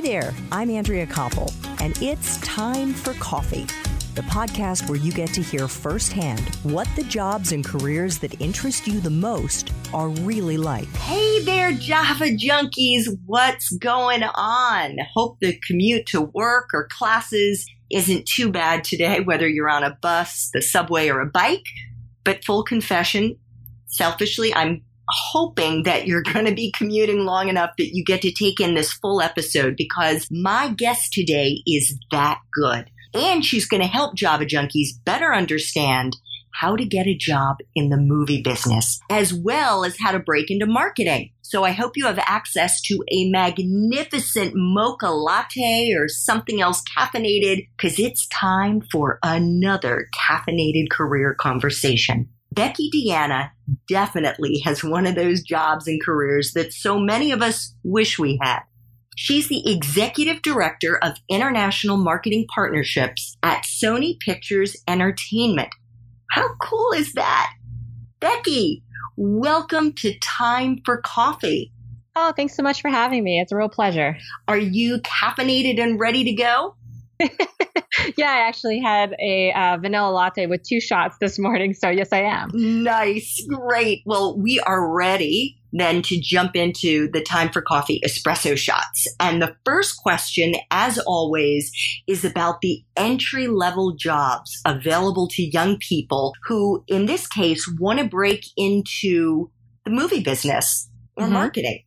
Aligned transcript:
Hi 0.00 0.06
there, 0.06 0.34
I'm 0.50 0.70
Andrea 0.70 1.06
Koppel, 1.06 1.52
and 1.78 1.94
it's 2.00 2.38
time 2.38 2.94
for 2.94 3.12
coffee. 3.20 3.66
The 4.14 4.22
podcast 4.22 4.88
where 4.88 4.98
you 4.98 5.12
get 5.12 5.28
to 5.34 5.42
hear 5.42 5.68
firsthand 5.68 6.40
what 6.62 6.88
the 6.96 7.02
jobs 7.02 7.52
and 7.52 7.62
careers 7.62 8.16
that 8.20 8.40
interest 8.40 8.86
you 8.86 8.98
the 8.98 9.10
most 9.10 9.74
are 9.92 10.08
really 10.08 10.56
like. 10.56 10.88
Hey 10.96 11.44
there, 11.44 11.72
Java 11.72 12.30
junkies. 12.30 13.14
What's 13.26 13.76
going 13.76 14.22
on? 14.22 14.96
Hope 15.12 15.38
the 15.38 15.60
commute 15.66 16.06
to 16.06 16.22
work 16.22 16.70
or 16.72 16.88
classes 16.90 17.66
isn't 17.90 18.24
too 18.24 18.50
bad 18.50 18.84
today, 18.84 19.20
whether 19.20 19.46
you're 19.46 19.68
on 19.68 19.84
a 19.84 19.98
bus, 20.00 20.48
the 20.54 20.62
subway, 20.62 21.10
or 21.10 21.20
a 21.20 21.26
bike. 21.26 21.66
But 22.24 22.42
full 22.42 22.64
confession, 22.64 23.36
selfishly, 23.84 24.54
I'm 24.54 24.80
hoping 25.10 25.84
that 25.84 26.06
you're 26.06 26.22
going 26.32 26.46
to 26.46 26.54
be 26.54 26.72
commuting 26.76 27.24
long 27.24 27.48
enough 27.48 27.70
that 27.78 27.94
you 27.94 28.04
get 28.04 28.22
to 28.22 28.32
take 28.32 28.60
in 28.60 28.74
this 28.74 28.92
full 28.92 29.20
episode 29.20 29.76
because 29.76 30.26
my 30.30 30.68
guest 30.68 31.12
today 31.12 31.62
is 31.66 31.98
that 32.10 32.38
good. 32.52 32.90
And 33.12 33.44
she's 33.44 33.66
going 33.66 33.82
to 33.82 33.88
help 33.88 34.14
Java 34.14 34.46
junkies 34.46 34.90
better 35.04 35.34
understand 35.34 36.16
how 36.52 36.76
to 36.76 36.84
get 36.84 37.06
a 37.06 37.16
job 37.16 37.56
in 37.74 37.88
the 37.88 37.96
movie 37.96 38.42
business, 38.42 39.00
as 39.10 39.32
well 39.32 39.84
as 39.84 39.96
how 39.98 40.12
to 40.12 40.18
break 40.18 40.50
into 40.50 40.66
marketing. 40.66 41.30
So 41.42 41.64
I 41.64 41.72
hope 41.72 41.96
you 41.96 42.06
have 42.06 42.18
access 42.18 42.80
to 42.82 43.02
a 43.10 43.28
magnificent 43.30 44.52
mocha 44.54 45.10
latte 45.10 45.92
or 45.92 46.08
something 46.08 46.60
else 46.60 46.82
caffeinated, 46.96 47.66
because 47.76 47.98
it's 47.98 48.26
time 48.28 48.82
for 48.92 49.18
another 49.22 50.08
caffeinated 50.14 50.90
career 50.90 51.34
conversation. 51.34 52.28
Becky 52.52 52.90
D'Anna 52.90 53.52
definitely 53.88 54.60
has 54.64 54.82
one 54.82 55.06
of 55.06 55.14
those 55.14 55.42
jobs 55.42 55.86
and 55.86 56.02
careers 56.02 56.52
that 56.52 56.72
so 56.72 56.98
many 56.98 57.30
of 57.30 57.42
us 57.42 57.74
wish 57.84 58.18
we 58.18 58.38
had. 58.42 58.60
She's 59.16 59.48
the 59.48 59.70
executive 59.70 60.42
director 60.42 60.98
of 60.98 61.18
international 61.28 61.96
marketing 61.96 62.46
partnerships 62.52 63.36
at 63.42 63.64
Sony 63.64 64.18
Pictures 64.18 64.76
Entertainment. 64.88 65.68
How 66.32 66.48
cool 66.60 66.92
is 66.92 67.12
that? 67.12 67.52
Becky, 68.18 68.82
welcome 69.16 69.92
to 69.94 70.18
Time 70.18 70.80
for 70.84 71.00
Coffee. 71.02 71.72
Oh, 72.16 72.32
thanks 72.34 72.56
so 72.56 72.62
much 72.62 72.80
for 72.80 72.88
having 72.88 73.22
me. 73.22 73.40
It's 73.40 73.52
a 73.52 73.56
real 73.56 73.68
pleasure. 73.68 74.16
Are 74.48 74.58
you 74.58 74.98
caffeinated 74.98 75.80
and 75.80 76.00
ready 76.00 76.24
to 76.24 76.32
go? 76.32 76.74
yeah, 78.16 78.30
I 78.30 78.48
actually 78.48 78.80
had 78.80 79.14
a 79.20 79.52
uh, 79.52 79.78
vanilla 79.78 80.10
latte 80.10 80.46
with 80.46 80.62
two 80.62 80.80
shots 80.80 81.16
this 81.20 81.38
morning. 81.38 81.74
So, 81.74 81.88
yes, 81.90 82.08
I 82.12 82.22
am. 82.22 82.50
Nice. 82.54 83.46
Great. 83.48 84.02
Well, 84.06 84.38
we 84.38 84.60
are 84.60 84.94
ready 84.94 85.56
then 85.72 86.02
to 86.02 86.20
jump 86.20 86.56
into 86.56 87.08
the 87.12 87.22
time 87.22 87.50
for 87.50 87.62
coffee 87.62 88.00
espresso 88.04 88.56
shots. 88.56 89.06
And 89.20 89.40
the 89.40 89.56
first 89.64 89.96
question, 89.98 90.54
as 90.70 90.98
always, 90.98 91.70
is 92.08 92.24
about 92.24 92.60
the 92.60 92.82
entry 92.96 93.46
level 93.46 93.92
jobs 93.92 94.60
available 94.66 95.28
to 95.28 95.42
young 95.42 95.78
people 95.78 96.32
who, 96.46 96.82
in 96.88 97.06
this 97.06 97.26
case, 97.26 97.72
want 97.78 98.00
to 98.00 98.04
break 98.04 98.44
into 98.56 99.50
the 99.84 99.90
movie 99.90 100.22
business 100.22 100.88
or 101.16 101.24
mm-hmm. 101.24 101.34
marketing. 101.34 101.84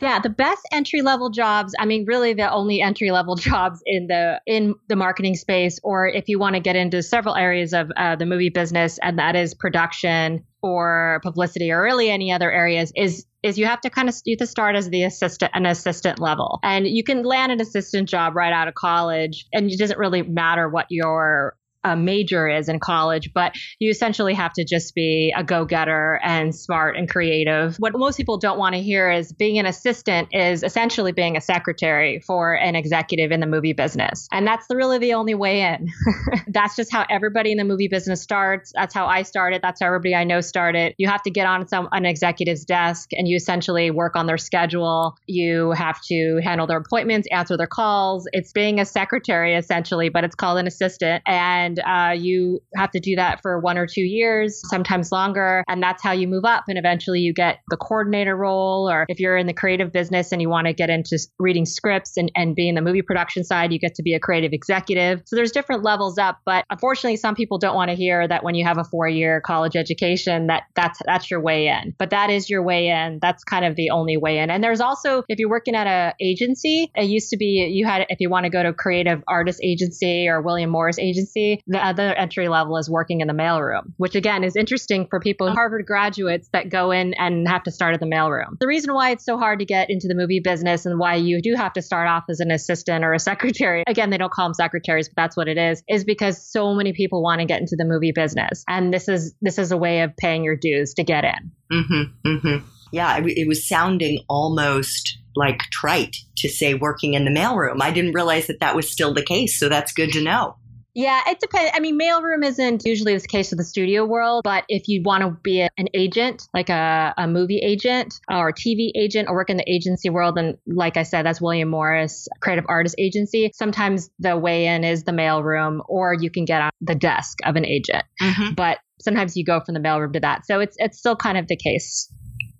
Yeah, 0.00 0.18
the 0.20 0.30
best 0.30 0.62
entry 0.72 1.02
level 1.02 1.30
jobs, 1.30 1.74
I 1.78 1.86
mean 1.86 2.04
really 2.06 2.34
the 2.34 2.50
only 2.50 2.80
entry 2.80 3.10
level 3.10 3.36
jobs 3.36 3.80
in 3.86 4.06
the 4.06 4.40
in 4.46 4.74
the 4.88 4.96
marketing 4.96 5.34
space 5.34 5.78
or 5.82 6.06
if 6.06 6.28
you 6.28 6.38
want 6.38 6.54
to 6.54 6.60
get 6.60 6.76
into 6.76 7.02
several 7.02 7.34
areas 7.34 7.72
of 7.72 7.90
uh, 7.96 8.16
the 8.16 8.26
movie 8.26 8.50
business 8.50 8.98
and 9.02 9.18
that 9.18 9.36
is 9.36 9.54
production 9.54 10.44
or 10.62 11.20
publicity 11.22 11.70
or 11.72 11.82
really 11.82 12.10
any 12.10 12.32
other 12.32 12.50
areas 12.50 12.92
is 12.96 13.26
is 13.42 13.58
you 13.58 13.66
have 13.66 13.80
to 13.80 13.90
kind 13.90 14.08
of 14.08 14.14
you 14.24 14.36
to 14.36 14.46
start 14.46 14.76
as 14.76 14.88
the 14.90 15.02
assistant 15.02 15.50
an 15.54 15.66
assistant 15.66 16.18
level. 16.20 16.60
And 16.62 16.86
you 16.86 17.02
can 17.02 17.22
land 17.24 17.52
an 17.52 17.60
assistant 17.60 18.08
job 18.08 18.36
right 18.36 18.52
out 18.52 18.68
of 18.68 18.74
college 18.74 19.46
and 19.52 19.70
it 19.70 19.78
doesn't 19.78 19.98
really 19.98 20.22
matter 20.22 20.68
what 20.68 20.86
your 20.90 21.56
a 21.84 21.96
major 21.96 22.48
is 22.48 22.68
in 22.68 22.78
college, 22.80 23.32
but 23.34 23.54
you 23.78 23.90
essentially 23.90 24.34
have 24.34 24.52
to 24.54 24.64
just 24.64 24.94
be 24.94 25.32
a 25.36 25.42
go 25.42 25.64
getter 25.64 26.20
and 26.22 26.54
smart 26.54 26.96
and 26.96 27.08
creative. 27.08 27.76
What 27.78 27.92
most 27.96 28.16
people 28.16 28.38
don't 28.38 28.58
want 28.58 28.74
to 28.74 28.80
hear 28.80 29.10
is 29.10 29.32
being 29.32 29.58
an 29.58 29.66
assistant 29.66 30.28
is 30.32 30.62
essentially 30.62 31.12
being 31.12 31.36
a 31.36 31.40
secretary 31.40 32.20
for 32.20 32.54
an 32.54 32.76
executive 32.76 33.32
in 33.32 33.40
the 33.40 33.46
movie 33.46 33.72
business. 33.72 34.28
And 34.32 34.46
that's 34.46 34.66
really 34.70 34.98
the 34.98 35.14
only 35.14 35.34
way 35.34 35.62
in. 35.62 35.88
that's 36.48 36.76
just 36.76 36.92
how 36.92 37.04
everybody 37.10 37.52
in 37.52 37.58
the 37.58 37.64
movie 37.64 37.88
business 37.88 38.22
starts. 38.22 38.72
That's 38.74 38.94
how 38.94 39.06
I 39.06 39.22
started. 39.22 39.60
That's 39.62 39.80
how 39.80 39.86
everybody 39.86 40.14
I 40.14 40.24
know 40.24 40.40
started. 40.40 40.94
You 40.98 41.08
have 41.08 41.22
to 41.22 41.30
get 41.30 41.46
on 41.46 41.66
some 41.68 41.88
an 41.92 42.04
executive's 42.04 42.64
desk 42.64 43.10
and 43.12 43.26
you 43.26 43.36
essentially 43.36 43.90
work 43.90 44.16
on 44.16 44.26
their 44.26 44.38
schedule. 44.38 45.16
You 45.26 45.72
have 45.72 46.00
to 46.08 46.40
handle 46.42 46.66
their 46.66 46.78
appointments, 46.78 47.28
answer 47.30 47.56
their 47.56 47.66
calls. 47.66 48.28
It's 48.32 48.52
being 48.52 48.80
a 48.80 48.84
secretary 48.84 49.54
essentially, 49.54 50.08
but 50.08 50.24
it's 50.24 50.34
called 50.34 50.58
an 50.58 50.66
assistant. 50.66 51.22
And 51.26 51.71
and 51.72 52.12
uh, 52.12 52.12
you 52.12 52.60
have 52.76 52.90
to 52.92 53.00
do 53.00 53.16
that 53.16 53.40
for 53.42 53.58
one 53.58 53.78
or 53.78 53.86
two 53.86 54.02
years, 54.02 54.60
sometimes 54.68 55.12
longer. 55.12 55.64
And 55.68 55.82
that's 55.82 56.02
how 56.02 56.12
you 56.12 56.28
move 56.28 56.44
up. 56.44 56.64
And 56.68 56.78
eventually 56.78 57.20
you 57.20 57.32
get 57.32 57.60
the 57.68 57.76
coordinator 57.76 58.36
role. 58.36 58.90
Or 58.90 59.06
if 59.08 59.20
you're 59.20 59.36
in 59.36 59.46
the 59.46 59.52
creative 59.52 59.92
business 59.92 60.32
and 60.32 60.42
you 60.42 60.48
want 60.48 60.66
to 60.66 60.72
get 60.72 60.90
into 60.90 61.18
reading 61.38 61.66
scripts 61.66 62.16
and, 62.16 62.30
and 62.34 62.54
being 62.54 62.74
the 62.74 62.80
movie 62.80 63.02
production 63.02 63.44
side, 63.44 63.72
you 63.72 63.78
get 63.78 63.94
to 63.96 64.02
be 64.02 64.14
a 64.14 64.20
creative 64.20 64.52
executive. 64.52 65.22
So 65.26 65.36
there's 65.36 65.52
different 65.52 65.82
levels 65.82 66.18
up. 66.18 66.38
But 66.44 66.64
unfortunately, 66.70 67.16
some 67.16 67.34
people 67.34 67.58
don't 67.58 67.74
want 67.74 67.90
to 67.90 67.96
hear 67.96 68.26
that 68.26 68.44
when 68.44 68.54
you 68.54 68.64
have 68.64 68.78
a 68.78 68.84
four 68.84 69.08
year 69.08 69.40
college 69.40 69.76
education, 69.76 70.48
that 70.48 70.64
that's, 70.74 71.00
that's 71.06 71.30
your 71.30 71.40
way 71.40 71.68
in. 71.68 71.94
But 71.98 72.10
that 72.10 72.30
is 72.30 72.50
your 72.50 72.62
way 72.62 72.88
in. 72.88 73.18
That's 73.20 73.44
kind 73.44 73.64
of 73.64 73.76
the 73.76 73.90
only 73.90 74.16
way 74.16 74.38
in. 74.38 74.50
And 74.50 74.62
there's 74.62 74.80
also, 74.80 75.22
if 75.28 75.38
you're 75.38 75.50
working 75.50 75.74
at 75.74 75.86
a 75.86 76.14
agency, 76.20 76.90
it 76.94 77.04
used 77.04 77.30
to 77.30 77.36
be 77.36 77.70
you 77.72 77.86
had, 77.86 78.06
if 78.08 78.20
you 78.20 78.28
want 78.28 78.44
to 78.44 78.50
go 78.50 78.62
to 78.62 78.72
creative 78.72 79.22
artist 79.28 79.60
agency 79.62 80.28
or 80.28 80.42
William 80.42 80.70
Morris 80.70 80.98
agency, 80.98 81.61
the 81.66 81.78
other 81.78 82.12
entry 82.14 82.48
level 82.48 82.76
is 82.76 82.88
working 82.90 83.20
in 83.20 83.28
the 83.28 83.34
mailroom, 83.34 83.92
which 83.96 84.14
again 84.14 84.44
is 84.44 84.56
interesting 84.56 85.06
for 85.08 85.20
people, 85.20 85.50
Harvard 85.50 85.86
graduates 85.86 86.48
that 86.52 86.68
go 86.68 86.90
in 86.90 87.14
and 87.14 87.48
have 87.48 87.62
to 87.64 87.70
start 87.70 87.94
at 87.94 88.00
the 88.00 88.06
mailroom. 88.06 88.58
The 88.60 88.66
reason 88.66 88.94
why 88.94 89.10
it's 89.10 89.24
so 89.24 89.38
hard 89.38 89.60
to 89.60 89.64
get 89.64 89.90
into 89.90 90.08
the 90.08 90.14
movie 90.14 90.40
business 90.40 90.86
and 90.86 90.98
why 90.98 91.16
you 91.16 91.40
do 91.42 91.54
have 91.56 91.72
to 91.74 91.82
start 91.82 92.08
off 92.08 92.24
as 92.28 92.40
an 92.40 92.50
assistant 92.50 93.04
or 93.04 93.12
a 93.12 93.18
secretary, 93.32 93.84
again, 93.86 94.10
they 94.10 94.18
don't 94.18 94.32
call 94.32 94.46
them 94.46 94.54
secretaries, 94.54 95.08
but 95.08 95.16
that's 95.16 95.36
what 95.36 95.48
it 95.48 95.58
is, 95.58 95.82
is 95.88 96.04
because 96.04 96.50
so 96.50 96.74
many 96.74 96.92
people 96.92 97.22
want 97.22 97.40
to 97.40 97.46
get 97.46 97.60
into 97.60 97.76
the 97.76 97.84
movie 97.84 98.12
business. 98.12 98.64
And 98.68 98.92
this 98.92 99.08
is, 99.08 99.34
this 99.40 99.58
is 99.58 99.72
a 99.72 99.76
way 99.76 100.02
of 100.02 100.16
paying 100.16 100.44
your 100.44 100.56
dues 100.56 100.94
to 100.94 101.04
get 101.04 101.24
in. 101.24 101.52
Mm-hmm, 101.72 102.28
mm-hmm. 102.28 102.66
Yeah, 102.92 103.18
it, 103.18 103.24
it 103.26 103.48
was 103.48 103.66
sounding 103.66 104.22
almost 104.28 105.18
like 105.34 105.58
trite 105.70 106.16
to 106.36 106.48
say 106.48 106.74
working 106.74 107.14
in 107.14 107.24
the 107.24 107.30
mailroom. 107.30 107.80
I 107.80 107.90
didn't 107.90 108.12
realize 108.12 108.46
that 108.48 108.60
that 108.60 108.76
was 108.76 108.90
still 108.90 109.14
the 109.14 109.24
case. 109.24 109.58
So 109.58 109.68
that's 109.68 109.92
good 109.92 110.12
to 110.12 110.22
know. 110.22 110.56
Yeah, 110.94 111.22
it 111.26 111.40
depends. 111.40 111.72
I 111.74 111.80
mean, 111.80 111.98
mailroom 111.98 112.44
isn't 112.44 112.84
usually 112.84 113.16
the 113.16 113.26
case 113.26 113.52
of 113.52 113.58
the 113.58 113.64
studio 113.64 114.04
world, 114.04 114.42
but 114.44 114.64
if 114.68 114.88
you 114.88 115.02
want 115.02 115.22
to 115.22 115.30
be 115.42 115.60
an 115.62 115.88
agent, 115.94 116.48
like 116.52 116.68
a, 116.68 117.14
a 117.16 117.26
movie 117.26 117.58
agent 117.58 118.14
or 118.30 118.48
a 118.48 118.52
TV 118.52 118.90
agent 118.94 119.28
or 119.28 119.34
work 119.34 119.48
in 119.48 119.56
the 119.56 119.70
agency 119.70 120.10
world, 120.10 120.36
then 120.36 120.58
like 120.66 120.98
I 120.98 121.02
said, 121.04 121.24
that's 121.24 121.40
William 121.40 121.70
Morris 121.70 122.28
Creative 122.40 122.66
Artist 122.68 122.94
Agency. 122.98 123.50
Sometimes 123.54 124.10
the 124.18 124.36
way 124.36 124.66
in 124.66 124.84
is 124.84 125.04
the 125.04 125.12
mailroom, 125.12 125.80
or 125.88 126.14
you 126.14 126.30
can 126.30 126.44
get 126.44 126.60
on 126.60 126.70
the 126.82 126.94
desk 126.94 127.38
of 127.44 127.56
an 127.56 127.64
agent. 127.64 128.04
Mm-hmm. 128.20 128.54
But 128.54 128.78
sometimes 129.00 129.36
you 129.36 129.44
go 129.44 129.60
from 129.60 129.74
the 129.74 129.80
mailroom 129.80 130.12
to 130.12 130.20
that. 130.20 130.46
So 130.46 130.60
it's 130.60 130.76
it's 130.78 130.98
still 130.98 131.16
kind 131.16 131.38
of 131.38 131.48
the 131.48 131.56
case. 131.56 132.12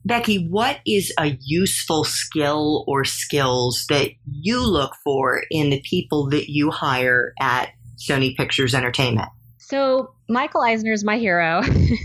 Becky, 0.05 0.49
what 0.49 0.81
is 0.85 1.13
a 1.19 1.37
useful 1.41 2.03
skill 2.03 2.85
or 2.89 3.05
skills 3.05 3.85
that 3.89 4.11
you 4.27 4.67
look 4.67 4.95
for 5.05 5.43
in 5.51 5.71
the 5.71 5.81
people 5.89 6.31
that 6.31 6.51
you 6.51 6.73
hire 6.73 7.35
at 7.41 7.69
Sony 8.03 8.37
Pictures 8.37 8.75
Entertainment? 8.75 9.29
So 9.59 10.13
Michael 10.33 10.63
Eisner 10.63 10.93
is 10.93 11.05
my 11.05 11.19
hero, 11.19 11.61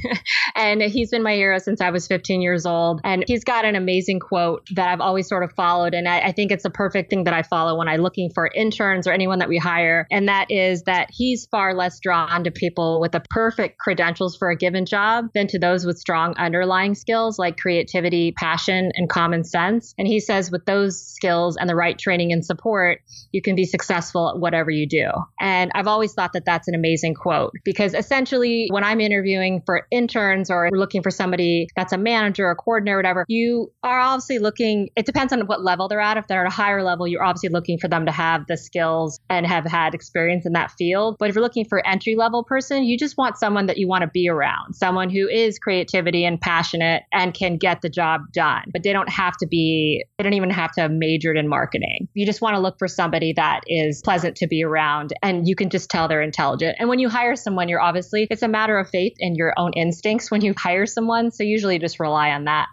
and 0.56 0.82
he's 0.82 1.12
been 1.12 1.24
my 1.24 1.36
hero 1.36 1.60
since 1.60 1.80
I 1.80 1.92
was 1.92 2.08
15 2.08 2.42
years 2.42 2.66
old. 2.66 3.00
And 3.06 3.24
he's 3.26 3.46
got 3.46 3.64
an 3.64 3.76
amazing 3.76 4.20
quote 4.20 4.68
that 4.76 4.90
I've 4.90 5.00
always 5.00 5.30
sort 5.30 5.44
of 5.44 5.54
followed. 5.54 5.94
And 5.94 6.10
I, 6.10 6.20
I, 6.20 6.32
think 6.34 6.52
it's 6.52 6.66
a 6.66 6.70
perfect 6.70 7.10
thing 7.10 7.24
that 7.24 7.34
I 7.34 7.42
follow 7.44 7.78
when 7.78 7.88
I'm 7.88 8.02
looking 8.02 8.30
for 8.30 8.52
interns 8.54 9.08
or 9.08 9.14
anyone 9.14 9.40
that 9.40 9.48
we 9.48 9.58
hire. 9.58 10.08
And 10.12 10.28
that 10.28 10.52
is 10.52 10.84
that 10.84 11.08
he's 11.10 11.46
far 11.46 11.74
less 11.74 12.02
drawn 12.02 12.44
to 12.44 12.52
people 12.52 13.00
with 13.00 13.14
the 13.14 13.22
perfect 13.30 13.80
credentials 13.80 14.36
for 14.36 14.50
a 14.50 14.58
given 14.58 14.86
job 14.86 15.28
than 15.34 15.48
to 15.48 15.60
those 15.60 15.86
with 15.86 15.98
strong 15.98 16.36
underlying 16.38 16.96
skills 16.96 17.40
like 17.40 17.56
creativity, 17.56 18.34
passion, 18.34 18.92
and 18.96 19.10
common 19.10 19.46
sense. 19.46 19.94
And 19.98 20.06
he 20.06 20.20
says, 20.20 20.52
with 20.52 20.66
those 20.66 21.02
skills 21.02 21.56
and 21.56 21.70
the 21.70 21.76
right 21.76 21.98
training 21.98 22.34
and 22.34 22.46
support, 22.46 23.00
you 23.32 23.42
can 23.42 23.56
be 23.56 23.64
successful 23.64 24.30
at 24.32 24.40
whatever 24.40 24.70
you 24.70 24.86
do. 24.86 25.08
And 25.40 25.72
I've 25.74 25.88
always 25.88 26.14
thought 26.14 26.34
that 26.34 26.44
that's 26.44 26.68
an 26.68 26.76
amazing 26.76 27.14
quote 27.14 27.54
because 27.64 27.94
essentially, 27.94 28.17
essentially 28.18 28.68
when 28.72 28.84
I'm 28.84 29.00
interviewing 29.00 29.62
for 29.64 29.86
interns 29.92 30.50
or 30.50 30.70
looking 30.72 31.04
for 31.04 31.12
somebody 31.12 31.68
that's 31.76 31.94
a 31.94 32.00
manager 32.00 32.48
or 32.48 32.56
coordinator 32.56 32.96
or 32.96 33.00
whatever, 33.00 33.26
you 33.28 33.72
are 33.84 34.00
obviously 34.00 34.40
looking, 34.40 34.90
it 34.96 35.06
depends 35.06 35.32
on 35.32 35.42
what 35.42 35.64
level 35.64 35.88
they're 35.88 36.02
at. 36.02 36.18
If 36.18 36.26
they're 36.26 36.44
at 36.44 36.52
a 36.52 36.56
higher 36.56 36.82
level, 36.82 37.08
you're 37.08 37.24
obviously 37.24 37.50
looking 37.50 37.78
for 37.78 37.88
them 37.88 38.08
to 38.08 38.12
have 38.12 38.48
the 38.48 38.58
skills 38.58 39.20
and 39.30 39.46
have 39.46 39.66
had 39.66 39.94
experience 39.94 40.48
in 40.48 40.54
that 40.54 40.72
field. 40.72 41.18
But 41.20 41.30
if 41.30 41.36
you're 41.36 41.44
looking 41.44 41.66
for 41.66 41.86
entry 41.86 42.16
level 42.16 42.44
person, 42.44 42.86
you 42.86 42.98
just 42.98 43.18
want 43.18 43.38
someone 43.38 43.68
that 43.68 43.78
you 43.78 43.88
want 43.88 44.02
to 44.02 44.08
be 44.08 44.28
around, 44.28 44.74
someone 44.74 45.12
who 45.12 45.28
is 45.28 45.60
creativity 45.60 46.26
and 46.26 46.42
passionate 46.42 47.04
and 47.14 47.36
can 47.36 47.58
get 47.58 47.84
the 47.84 47.90
job 47.90 48.22
done. 48.34 48.64
But 48.74 48.82
they 48.82 48.94
don't 48.94 49.10
have 49.10 49.38
to 49.38 49.46
be, 49.46 50.04
they 50.18 50.24
don't 50.24 50.34
even 50.34 50.50
have 50.50 50.72
to 50.72 50.82
have 50.82 50.92
majored 50.92 51.38
in 51.38 51.48
marketing. 51.48 52.08
You 52.16 52.26
just 52.26 52.42
want 52.42 52.56
to 52.56 52.60
look 52.60 52.80
for 52.80 52.88
somebody 52.88 53.34
that 53.34 53.62
is 53.68 54.02
pleasant 54.04 54.36
to 54.38 54.48
be 54.48 54.64
around 54.64 55.14
and 55.22 55.48
you 55.48 55.56
can 55.56 55.70
just 55.70 55.92
tell 55.92 56.08
they're 56.08 56.24
intelligent. 56.24 56.78
And 56.80 56.90
when 56.90 56.98
you 56.98 57.10
hire 57.10 57.36
someone, 57.36 57.70
you're 57.70 57.80
obviously, 57.80 58.07
it's 58.14 58.42
a 58.42 58.48
matter 58.48 58.78
of 58.78 58.90
faith 58.90 59.14
and 59.20 59.36
your 59.36 59.54
own 59.58 59.74
instincts 59.74 60.32
when 60.32 60.42
you 60.42 60.54
hire 60.58 60.86
someone. 60.86 61.32
So 61.32 61.44
usually 61.44 61.80
just 61.80 62.00
rely 62.00 62.32
on 62.32 62.46
that. 62.46 62.68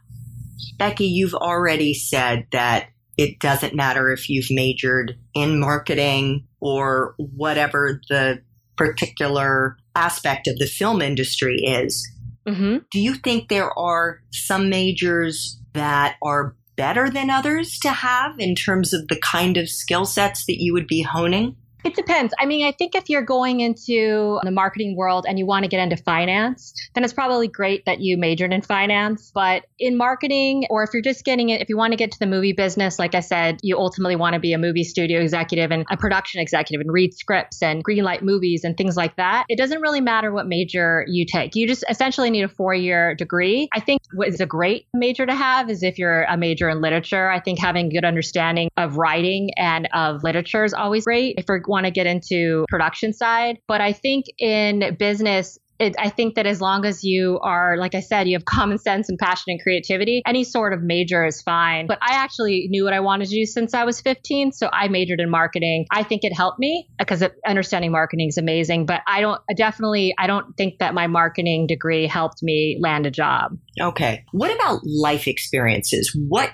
Becky, 0.79 1.07
you've 1.07 1.35
already 1.35 1.95
said 1.95 2.47
that 2.53 2.89
it 3.17 3.39
doesn't 3.39 3.75
matter 3.75 4.11
if 4.11 4.29
you've 4.29 4.51
majored 4.51 5.17
in 5.35 5.61
marketing 5.61 6.47
or 6.61 7.15
whatever 7.19 8.01
the 8.09 8.43
particular 8.77 9.77
aspect 9.95 10.49
of 10.49 10.59
the 10.59 10.67
film 10.67 11.01
industry 11.01 11.57
is. 11.57 12.09
Mm-hmm. 12.47 12.79
Do 12.91 13.01
you 13.01 13.15
think 13.15 13.49
there 13.49 13.77
are 13.79 14.21
some 14.33 14.69
majors 14.69 15.61
that 15.73 16.17
are 16.23 16.57
better 16.77 17.09
than 17.09 17.31
others 17.31 17.79
to 17.81 17.91
have 17.91 18.39
in 18.39 18.55
terms 18.55 18.93
of 18.93 19.07
the 19.09 19.21
kind 19.21 19.57
of 19.57 19.69
skill 19.69 20.05
sets 20.05 20.45
that 20.47 20.61
you 20.61 20.73
would 20.73 20.87
be 20.87 21.03
honing? 21.03 21.57
It 21.85 21.95
depends. 21.95 22.33
I 22.39 22.47
mean, 22.47 22.67
I 22.67 22.73
think 22.73 22.95
if 22.95 23.11
you're 23.11 23.23
going 23.23 23.61
into 23.61 24.41
the 24.43 24.51
marketing 24.51 24.97
world 24.97 25.27
and 25.29 25.39
you 25.39 25.45
want 25.45 25.65
to 25.65 25.69
get 25.69 25.81
into 25.81 25.97
finance, 25.97 26.73
then 26.95 27.05
it's 27.05 27.13
probably 27.13 27.47
great 27.47 27.85
that 27.85 28.01
you 28.01 28.17
majored 28.17 28.53
in 28.53 28.63
finance. 28.63 29.31
But 29.35 29.67
in 29.79 29.97
marketing, 29.97 30.67
or 30.71 30.83
if 30.83 30.91
you're 30.95 31.03
just 31.03 31.25
getting 31.25 31.51
it, 31.51 31.61
if 31.61 31.69
you 31.69 31.77
want 31.77 31.93
to 31.93 31.97
get 31.97 32.13
to 32.13 32.19
the 32.19 32.27
movie 32.27 32.55
business, 32.55 32.99
like 32.99 33.15
I 33.15 33.21
said, 33.21 33.59
you 33.63 33.79
ultimately 33.79 34.17
want 34.17 34.33
to 34.33 34.41
be 34.41 34.55
a 34.55 34.59
movie 34.59 34.85
studio 34.85 35.21
executive 35.21 35.71
and 35.71 35.85
a 35.91 35.97
production 35.97 36.41
executive 36.41 36.81
and 36.81 36.93
read 36.93 37.13
scripts 37.13 37.63
and 37.63 37.85
greenlight 37.85 38.23
movies 38.23 38.65
and 38.65 38.77
things 38.77 38.97
like 38.97 39.17
that. 39.17 39.45
It 39.51 39.59
doesn't 39.59 39.83
really 39.83 40.01
matter 40.01 40.33
what 40.33 40.47
major 40.47 41.05
you 41.07 41.27
take. 41.27 41.55
You 41.55 41.67
just 41.67 41.85
essentially 41.91 42.31
need 42.31 42.45
a 42.45 42.49
four 42.49 42.75
year 42.75 43.15
degree. 43.15 43.69
I 43.75 43.81
think 43.81 44.01
what 44.15 44.29
is 44.29 44.41
a 44.41 44.47
great 44.47 44.87
major 44.95 45.27
to 45.27 45.35
have 45.35 45.69
is 45.69 45.83
if 45.83 45.99
you're 45.99 46.23
a 46.23 46.39
major 46.39 46.71
in 46.71 46.81
literature. 46.81 47.29
I 47.29 47.41
think 47.41 47.59
having 47.59 47.91
good 47.91 48.05
understanding 48.05 48.71
of 48.79 48.97
writing 48.97 49.51
and 49.59 49.89
of 49.93 50.23
literature 50.23 50.65
is 50.65 50.73
always 50.73 51.05
great. 51.05 51.35
If 51.37 51.45
you're 51.49 51.59
want 51.75 51.87
to 51.87 51.91
get 51.91 52.07
into 52.07 52.65
production 52.69 53.13
side. 53.13 53.59
But 53.69 53.81
I 53.81 53.93
think 53.93 54.27
in 54.39 54.97
business, 54.99 55.59
it, 55.81 55.97
I 55.99 56.09
think 56.09 56.37
that 56.37 56.47
as 56.47 56.61
long 56.61 56.85
as 56.85 57.03
you 57.03 57.41
are, 57.43 57.77
like 57.77 57.95
I 57.95 58.01
said, 58.01 58.29
you 58.29 58.37
have 58.37 58.45
common 58.45 58.79
sense 58.79 59.09
and 59.09 59.19
passion 59.19 59.45
and 59.49 59.61
creativity, 59.61 60.23
any 60.25 60.45
sort 60.45 60.73
of 60.73 60.83
major 60.83 61.27
is 61.27 61.43
fine. 61.43 61.87
But 61.87 61.99
I 62.01 62.15
actually 62.15 62.69
knew 62.71 62.85
what 62.85 62.93
I 62.93 63.01
wanted 63.01 63.29
to 63.29 63.35
do 63.35 63.45
since 63.45 63.75
I 63.75 63.85
was 63.85 64.01
15. 64.01 64.53
So 64.53 64.69
I 64.73 64.89
majored 64.89 65.21
in 65.21 65.31
marketing. 65.31 65.87
I 65.91 66.03
think 66.05 66.23
it 66.23 66.33
helped 66.33 66.59
me 66.59 66.89
because 66.99 67.25
understanding 67.47 67.91
marketing 67.91 68.29
is 68.29 68.39
amazing. 68.39 68.87
But 68.87 69.01
I 69.07 69.21
don't 69.21 69.41
definitely, 69.57 70.15
I 70.17 70.27
don't 70.27 70.57
think 70.57 70.79
that 70.79 70.95
my 70.95 71.09
marketing 71.09 71.67
degree 71.67 72.07
helped 72.07 72.43
me 72.43 72.79
land 72.81 73.07
a 73.07 73.11
job. 73.11 73.59
Okay. 73.81 74.25
What 74.31 74.55
about 74.55 74.81
life 74.85 75.27
experiences? 75.27 76.17
What 76.29 76.51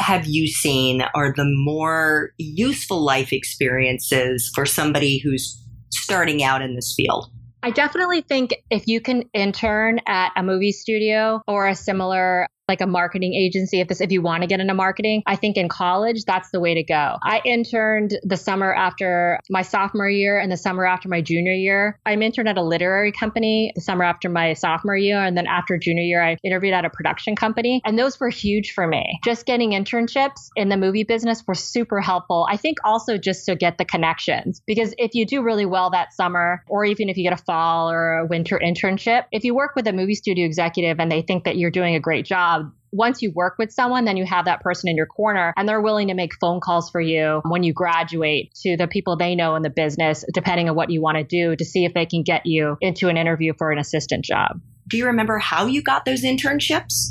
have 0.00 0.26
you 0.26 0.46
seen 0.46 1.02
are 1.14 1.32
the 1.34 1.44
more 1.44 2.32
useful 2.38 3.04
life 3.04 3.32
experiences 3.32 4.50
for 4.54 4.64
somebody 4.64 5.18
who's 5.18 5.62
starting 5.90 6.42
out 6.42 6.62
in 6.62 6.74
this 6.74 6.94
field? 6.96 7.30
I 7.62 7.70
definitely 7.70 8.20
think 8.20 8.54
if 8.70 8.86
you 8.86 9.00
can 9.00 9.24
intern 9.34 10.00
at 10.06 10.32
a 10.36 10.42
movie 10.42 10.72
studio 10.72 11.42
or 11.48 11.66
a 11.66 11.74
similar 11.74 12.46
like 12.68 12.80
a 12.80 12.86
marketing 12.86 13.34
agency 13.34 13.80
if 13.80 13.88
this 13.88 14.00
if 14.00 14.12
you 14.12 14.22
want 14.22 14.42
to 14.42 14.46
get 14.46 14.60
into 14.60 14.74
marketing. 14.74 15.22
I 15.26 15.36
think 15.36 15.56
in 15.56 15.68
college 15.68 16.24
that's 16.24 16.50
the 16.50 16.60
way 16.60 16.74
to 16.74 16.82
go. 16.82 17.16
I 17.22 17.40
interned 17.44 18.18
the 18.22 18.36
summer 18.36 18.72
after 18.72 19.40
my 19.50 19.62
sophomore 19.62 20.08
year 20.08 20.38
and 20.38 20.52
the 20.52 20.56
summer 20.56 20.86
after 20.86 21.08
my 21.08 21.20
junior 21.20 21.52
year. 21.52 21.98
I 22.04 22.14
interned 22.14 22.48
at 22.48 22.58
a 22.58 22.62
literary 22.62 23.12
company 23.12 23.72
the 23.74 23.80
summer 23.80 24.04
after 24.04 24.28
my 24.28 24.52
sophomore 24.52 24.96
year 24.96 25.22
and 25.22 25.36
then 25.36 25.46
after 25.46 25.78
junior 25.78 26.02
year 26.02 26.22
i 26.22 26.36
interviewed 26.44 26.74
at 26.74 26.84
a 26.84 26.90
production 26.90 27.36
company. 27.36 27.80
And 27.84 27.98
those 27.98 28.20
were 28.20 28.28
huge 28.28 28.72
for 28.72 28.86
me. 28.86 29.18
Just 29.24 29.46
getting 29.46 29.70
internships 29.70 30.48
in 30.56 30.68
the 30.68 30.76
movie 30.76 31.04
business 31.04 31.42
were 31.46 31.54
super 31.54 32.00
helpful. 32.00 32.46
I 32.50 32.56
think 32.56 32.78
also 32.84 33.16
just 33.16 33.46
to 33.46 33.56
get 33.56 33.78
the 33.78 33.84
connections 33.84 34.60
because 34.66 34.94
if 34.98 35.14
you 35.14 35.26
do 35.26 35.42
really 35.42 35.66
well 35.66 35.90
that 35.90 36.12
summer 36.12 36.62
or 36.68 36.84
even 36.84 37.08
if 37.08 37.16
you 37.16 37.22
get 37.22 37.32
a 37.32 37.42
fall 37.42 37.90
or 37.90 38.18
a 38.18 38.26
winter 38.26 38.58
internship 38.62 39.24
if 39.32 39.44
you 39.44 39.54
work 39.54 39.74
with 39.76 39.86
a 39.86 39.92
movie 39.92 40.14
studio 40.14 40.44
executive 40.44 41.00
and 41.00 41.10
they 41.10 41.22
think 41.22 41.44
that 41.44 41.56
you're 41.56 41.70
doing 41.70 41.94
a 41.94 42.00
great 42.00 42.24
job 42.24 42.57
once 42.92 43.22
you 43.22 43.32
work 43.32 43.56
with 43.58 43.72
someone, 43.72 44.04
then 44.04 44.16
you 44.16 44.24
have 44.24 44.46
that 44.46 44.60
person 44.60 44.88
in 44.88 44.96
your 44.96 45.06
corner 45.06 45.52
and 45.56 45.68
they're 45.68 45.80
willing 45.80 46.08
to 46.08 46.14
make 46.14 46.32
phone 46.40 46.60
calls 46.60 46.90
for 46.90 47.00
you 47.00 47.40
when 47.44 47.62
you 47.62 47.72
graduate 47.72 48.52
to 48.62 48.76
the 48.76 48.86
people 48.86 49.16
they 49.16 49.34
know 49.34 49.56
in 49.56 49.62
the 49.62 49.70
business, 49.70 50.24
depending 50.32 50.68
on 50.68 50.76
what 50.76 50.90
you 50.90 51.00
want 51.00 51.18
to 51.18 51.24
do 51.24 51.56
to 51.56 51.64
see 51.64 51.84
if 51.84 51.94
they 51.94 52.06
can 52.06 52.22
get 52.22 52.46
you 52.46 52.76
into 52.80 53.08
an 53.08 53.16
interview 53.16 53.52
for 53.56 53.70
an 53.70 53.78
assistant 53.78 54.24
job. 54.24 54.60
Do 54.86 54.96
you 54.96 55.06
remember 55.06 55.38
how 55.38 55.66
you 55.66 55.82
got 55.82 56.04
those 56.04 56.22
internships? 56.22 57.10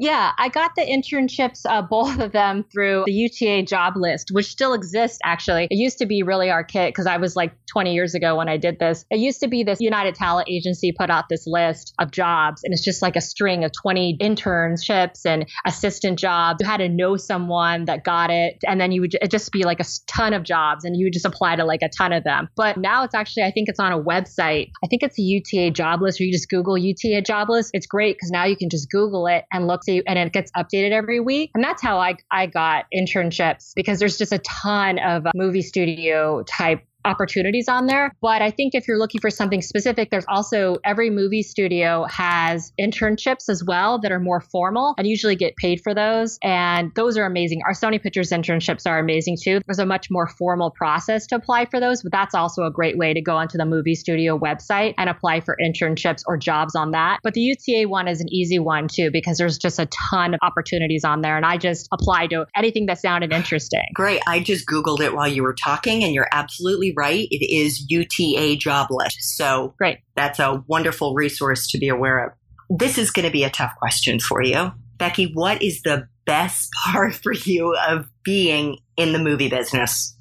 Yeah, 0.00 0.32
I 0.38 0.48
got 0.48 0.74
the 0.76 0.80
internships, 0.80 1.66
uh, 1.68 1.82
both 1.82 2.20
of 2.20 2.32
them 2.32 2.64
through 2.72 3.04
the 3.04 3.12
UTA 3.12 3.64
job 3.64 3.96
list, 3.96 4.30
which 4.32 4.46
still 4.46 4.72
exists 4.72 5.18
actually. 5.22 5.68
It 5.70 5.76
used 5.76 5.98
to 5.98 6.06
be 6.06 6.22
really 6.22 6.50
archaic 6.50 6.94
because 6.94 7.06
I 7.06 7.18
was 7.18 7.36
like 7.36 7.52
20 7.66 7.92
years 7.92 8.14
ago 8.14 8.34
when 8.34 8.48
I 8.48 8.56
did 8.56 8.78
this. 8.78 9.04
It 9.10 9.18
used 9.18 9.40
to 9.40 9.48
be 9.48 9.62
this 9.62 9.78
United 9.78 10.14
Talent 10.14 10.48
Agency 10.48 10.92
put 10.98 11.10
out 11.10 11.26
this 11.28 11.46
list 11.46 11.92
of 11.98 12.12
jobs, 12.12 12.64
and 12.64 12.72
it's 12.72 12.82
just 12.82 13.02
like 13.02 13.14
a 13.14 13.20
string 13.20 13.62
of 13.62 13.72
20 13.72 14.16
internships 14.22 15.26
and 15.26 15.46
assistant 15.66 16.18
jobs. 16.18 16.62
You 16.62 16.66
had 16.66 16.78
to 16.78 16.88
know 16.88 17.18
someone 17.18 17.84
that 17.84 18.02
got 18.02 18.30
it, 18.30 18.56
and 18.66 18.80
then 18.80 18.92
you 18.92 19.02
would 19.02 19.18
just 19.30 19.52
be 19.52 19.64
like 19.64 19.80
a 19.80 19.84
ton 20.06 20.32
of 20.32 20.44
jobs, 20.44 20.86
and 20.86 20.96
you 20.96 21.04
would 21.04 21.12
just 21.12 21.26
apply 21.26 21.56
to 21.56 21.66
like 21.66 21.82
a 21.82 21.90
ton 21.90 22.14
of 22.14 22.24
them. 22.24 22.48
But 22.56 22.78
now 22.78 23.04
it's 23.04 23.14
actually, 23.14 23.42
I 23.42 23.50
think 23.50 23.68
it's 23.68 23.78
on 23.78 23.92
a 23.92 24.02
website. 24.02 24.70
I 24.82 24.86
think 24.86 25.02
it's 25.02 25.18
a 25.18 25.22
UTA 25.22 25.72
job 25.72 26.00
list, 26.00 26.22
or 26.22 26.24
you 26.24 26.32
just 26.32 26.48
Google 26.48 26.78
UTA 26.78 27.20
job 27.20 27.50
list. 27.50 27.72
It's 27.74 27.86
great 27.86 28.16
because 28.16 28.30
now 28.30 28.46
you 28.46 28.56
can 28.56 28.70
just 28.70 28.90
Google 28.90 29.26
it 29.26 29.44
and 29.52 29.66
look 29.66 29.82
and 30.06 30.18
it 30.18 30.32
gets 30.32 30.50
updated 30.52 30.92
every 30.92 31.20
week. 31.20 31.50
And 31.54 31.62
that's 31.62 31.82
how 31.82 31.98
I, 31.98 32.16
I 32.30 32.46
got 32.46 32.86
internships 32.94 33.72
because 33.74 33.98
there's 33.98 34.16
just 34.16 34.32
a 34.32 34.38
ton 34.38 34.98
of 34.98 35.26
uh, 35.26 35.32
movie 35.34 35.62
studio 35.62 36.42
type 36.44 36.82
opportunities 37.04 37.68
on 37.68 37.86
there. 37.86 38.12
But 38.20 38.42
I 38.42 38.50
think 38.50 38.74
if 38.74 38.86
you're 38.86 38.98
looking 38.98 39.20
for 39.20 39.30
something 39.30 39.62
specific, 39.62 40.10
there's 40.10 40.24
also 40.28 40.76
every 40.84 41.10
movie 41.10 41.42
studio 41.42 42.04
has 42.04 42.72
internships 42.80 43.48
as 43.48 43.64
well 43.64 44.00
that 44.00 44.12
are 44.12 44.20
more 44.20 44.40
formal 44.40 44.94
and 44.98 45.06
usually 45.06 45.36
get 45.36 45.56
paid 45.56 45.80
for 45.82 45.94
those. 45.94 46.38
And 46.42 46.92
those 46.94 47.16
are 47.16 47.24
amazing. 47.24 47.62
Our 47.66 47.72
Sony 47.72 48.02
Pictures 48.02 48.30
internships 48.30 48.86
are 48.86 48.98
amazing 48.98 49.38
too. 49.42 49.60
There's 49.66 49.78
a 49.78 49.86
much 49.86 50.08
more 50.10 50.28
formal 50.28 50.70
process 50.70 51.26
to 51.28 51.36
apply 51.36 51.66
for 51.66 51.80
those, 51.80 52.02
but 52.02 52.12
that's 52.12 52.34
also 52.34 52.64
a 52.64 52.70
great 52.70 52.98
way 52.98 53.14
to 53.14 53.20
go 53.20 53.36
onto 53.36 53.58
the 53.58 53.66
movie 53.66 53.94
studio 53.94 54.38
website 54.38 54.94
and 54.98 55.08
apply 55.08 55.40
for 55.40 55.56
internships 55.62 56.22
or 56.26 56.36
jobs 56.36 56.74
on 56.74 56.92
that. 56.92 57.20
But 57.22 57.34
the 57.34 57.40
UTA 57.40 57.88
one 57.88 58.08
is 58.08 58.20
an 58.20 58.28
easy 58.32 58.58
one 58.58 58.88
too 58.88 59.10
because 59.10 59.38
there's 59.38 59.58
just 59.58 59.78
a 59.78 59.86
ton 60.10 60.34
of 60.34 60.40
opportunities 60.42 61.04
on 61.04 61.20
there. 61.20 61.36
And 61.36 61.46
I 61.46 61.56
just 61.56 61.88
apply 61.92 62.28
to 62.28 62.46
anything 62.54 62.86
that 62.86 62.98
sounded 62.98 63.32
interesting. 63.32 63.82
Great. 63.94 64.20
I 64.26 64.40
just 64.40 64.66
Googled 64.66 65.00
it 65.00 65.14
while 65.14 65.28
you 65.28 65.42
were 65.42 65.54
talking 65.54 66.04
and 66.04 66.14
you're 66.14 66.28
absolutely 66.32 66.89
right. 66.96 67.28
It 67.30 67.44
is 67.44 67.86
UTA 67.88 68.56
job 68.56 68.88
list. 68.90 69.36
So 69.36 69.74
Great. 69.78 69.98
that's 70.16 70.38
a 70.38 70.62
wonderful 70.66 71.14
resource 71.14 71.66
to 71.68 71.78
be 71.78 71.88
aware 71.88 72.26
of. 72.26 72.32
This 72.78 72.98
is 72.98 73.10
going 73.10 73.26
to 73.26 73.32
be 73.32 73.44
a 73.44 73.50
tough 73.50 73.72
question 73.78 74.20
for 74.20 74.42
you. 74.42 74.72
Becky, 74.96 75.32
what 75.32 75.62
is 75.62 75.82
the 75.82 76.08
best 76.26 76.70
part 76.86 77.14
for 77.14 77.32
you 77.32 77.74
of 77.88 78.06
being 78.22 78.78
in 78.96 79.12
the 79.12 79.18
movie 79.18 79.48
business? 79.48 80.16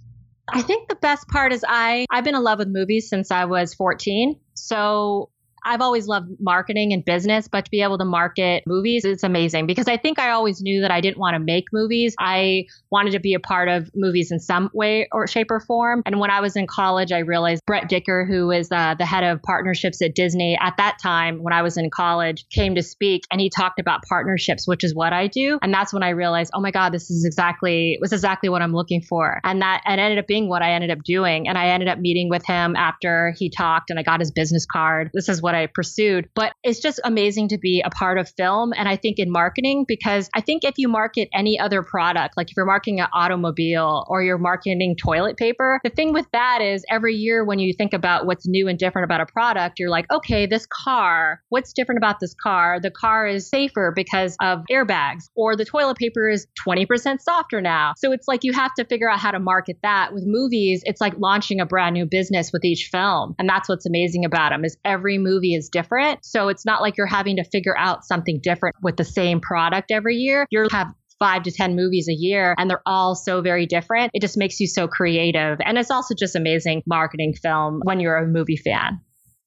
I 0.52 0.62
think 0.64 0.90
the 0.90 0.96
best 0.96 1.28
part 1.28 1.54
is 1.54 1.64
I 1.68 2.08
I've 2.10 2.24
been 2.24 2.36
in 2.36 2.44
love 2.44 2.60
with 2.60 2.70
movies 2.70 3.08
since 3.08 3.30
I 3.30 3.46
was 3.46 3.74
14. 3.76 4.40
So 4.56 5.30
I've 5.70 5.82
always 5.82 6.08
loved 6.08 6.32
marketing 6.40 6.94
and 6.94 7.06
business, 7.06 7.48
but 7.48 7.66
to 7.66 7.72
be 7.72 7.84
able 7.84 8.00
to 8.00 8.06
market 8.06 8.64
movies, 8.66 9.06
it's 9.06 9.22
amazing 9.22 9.68
because 9.68 9.88
I 9.88 9.98
think 9.98 10.18
I 10.18 10.32
always 10.32 10.64
knew 10.64 10.82
that 10.82 10.90
I 10.90 11.00
didn't 11.00 11.20
want 11.20 11.36
to 11.36 11.40
make 11.40 11.66
movies. 11.72 12.16
I 12.18 12.66
wanted 12.90 13.12
to 13.12 13.20
be 13.20 13.36
a 13.36 13.40
part 13.40 13.70
of 13.70 13.92
movies 13.94 14.32
in 14.32 14.40
some 14.40 14.72
way 14.74 15.08
or 15.12 15.28
shape 15.28 15.52
or 15.52 15.60
form. 15.60 16.02
And 16.08 16.20
when 16.20 16.32
I 16.32 16.42
was 16.42 16.56
in 16.56 16.66
college, 16.66 17.12
I 17.12 17.20
realized 17.20 17.62
Brett 17.68 17.88
Dicker, 17.88 18.26
who 18.26 18.50
is 18.50 18.72
uh, 18.72 18.96
the 18.98 19.06
head 19.06 19.24
of 19.24 19.44
partnerships 19.44 20.02
at 20.02 20.16
Disney 20.16 20.58
at 20.60 20.74
that 20.78 20.98
time 21.00 21.44
when 21.44 21.54
I 21.54 21.62
was 21.62 21.78
in 21.78 21.92
college, 21.92 22.48
came 22.50 22.74
to 22.74 22.82
speak 22.82 23.26
and 23.32 23.40
he 23.40 23.52
talked 23.52 23.80
about 23.80 24.02
partnerships, 24.10 24.68
which 24.68 24.84
is 24.84 24.96
what 24.96 25.14
I 25.14 25.28
do. 25.28 25.60
And 25.62 25.72
that's 25.72 25.94
when 25.94 26.02
I 26.02 26.10
realized, 26.10 26.50
oh 26.56 26.62
my 26.62 26.72
God, 26.72 26.94
this 26.94 27.12
is 27.12 27.26
exactly 27.26 28.00
was 28.02 28.12
exactly 28.12 28.50
what 28.50 28.64
I'm 28.64 28.74
looking 28.74 29.04
for. 29.04 29.40
And 29.44 29.62
that 29.62 29.84
and 29.86 30.02
ended 30.02 30.18
up 30.18 30.26
being 30.26 30.50
what 30.50 30.64
I 30.64 30.72
ended 30.72 30.90
up 30.90 31.04
doing. 31.04 31.48
And 31.48 31.60
I 31.60 31.68
ended 31.68 31.90
up 31.90 32.00
meeting 32.00 32.28
with 32.28 32.44
him 32.44 32.76
after 32.76 33.36
he 33.38 33.52
talked 33.52 33.92
and 33.92 34.00
I 34.00 34.04
got 34.04 34.20
his 34.20 34.32
business 34.32 34.66
card. 34.66 35.12
This 35.14 35.30
is 35.30 35.44
what 35.44 35.54
I 35.54 35.59
pursued. 35.68 36.30
But 36.36 36.54
it's 36.64 36.80
just 36.80 37.00
amazing 37.04 37.50
to 37.50 37.58
be 37.58 37.82
a 37.86 37.90
part 37.90 38.18
of 38.18 38.30
film. 38.38 38.74
And 38.76 38.88
I 38.88 38.96
think 38.96 39.20
in 39.20 39.32
marketing, 39.32 39.86
because 39.88 40.30
I 40.34 40.42
think 40.42 40.64
if 40.64 40.76
you 40.78 40.88
market 40.88 41.30
any 41.34 41.60
other 41.60 41.84
product, 41.84 42.36
like 42.38 42.50
if 42.50 42.58
you're 42.58 42.66
marketing 42.66 43.00
an 43.00 43.08
automobile 43.14 44.06
or 44.10 44.24
you're 44.24 44.38
marketing 44.38 44.96
toilet 45.00 45.38
paper, 45.38 45.80
the 45.84 45.90
thing 45.90 46.14
with 46.14 46.26
that 46.34 46.62
is 46.62 46.84
every 46.90 47.16
year 47.16 47.44
when 47.44 47.60
you 47.60 47.74
think 47.74 47.94
about 47.94 48.26
what's 48.26 48.48
new 48.48 48.68
and 48.68 48.78
different 48.78 49.06
about 49.06 49.22
a 49.22 49.26
product, 49.26 49.80
you're 49.80 49.90
like, 49.90 50.06
okay, 50.12 50.46
this 50.46 50.66
car, 50.66 51.42
what's 51.50 51.74
different 51.74 51.98
about 51.98 52.20
this 52.20 52.36
car? 52.42 52.80
The 52.80 52.92
car 52.92 53.28
is 53.28 53.50
safer 53.50 53.94
because 53.96 54.36
of 54.42 54.64
airbags, 54.72 55.30
or 55.36 55.56
the 55.56 55.66
toilet 55.66 55.98
paper 55.98 56.30
is 56.30 56.48
20% 56.68 57.22
softer 57.22 57.62
now. 57.62 57.94
So 57.98 58.12
it's 58.12 58.28
like 58.28 58.44
you 58.44 58.54
have 58.54 58.74
to 58.76 58.86
figure 58.86 59.10
out 59.10 59.20
how 59.20 59.32
to 59.32 59.40
market 59.40 59.78
that. 59.84 60.14
With 60.14 60.24
movies, 60.26 60.82
it's 60.86 61.02
like 61.02 61.14
launching 61.18 61.60
a 61.60 61.66
brand 61.66 61.94
new 61.94 62.06
business 62.06 62.52
with 62.52 62.64
each 62.66 62.90
film. 62.92 63.36
And 63.40 63.48
that's 63.48 63.70
what's 63.70 63.86
amazing 63.86 64.26
about 64.26 64.52
them 64.52 64.66
is 64.66 64.78
every 64.84 65.18
movie 65.18 65.39
is 65.48 65.70
different. 65.70 66.24
So 66.24 66.50
it's 66.50 66.66
not 66.66 66.82
like 66.82 66.98
you're 66.98 67.08
having 67.08 67.38
to 67.38 67.44
figure 67.44 67.78
out 67.78 68.06
something 68.06 68.40
different 68.42 68.76
with 68.82 68.98
the 68.98 69.06
same 69.06 69.40
product 69.42 69.92
every 69.92 70.16
year. 70.16 70.46
You 70.52 70.68
have 70.72 70.88
five 71.20 71.44
to 71.44 71.52
10 71.52 71.76
movies 71.76 72.08
a 72.08 72.14
year 72.14 72.56
and 72.58 72.70
they're 72.70 72.82
all 72.86 73.14
so 73.14 73.42
very 73.42 73.66
different. 73.66 74.12
It 74.14 74.22
just 74.22 74.38
makes 74.38 74.60
you 74.60 74.68
so 74.68 74.88
creative. 74.88 75.60
And 75.64 75.78
it's 75.78 75.92
also 75.92 76.16
just 76.16 76.36
amazing 76.36 76.82
marketing 76.88 77.34
film 77.34 77.82
when 77.84 78.00
you're 78.00 78.18
a 78.18 78.26
movie 78.26 78.58
fan. 78.58 79.02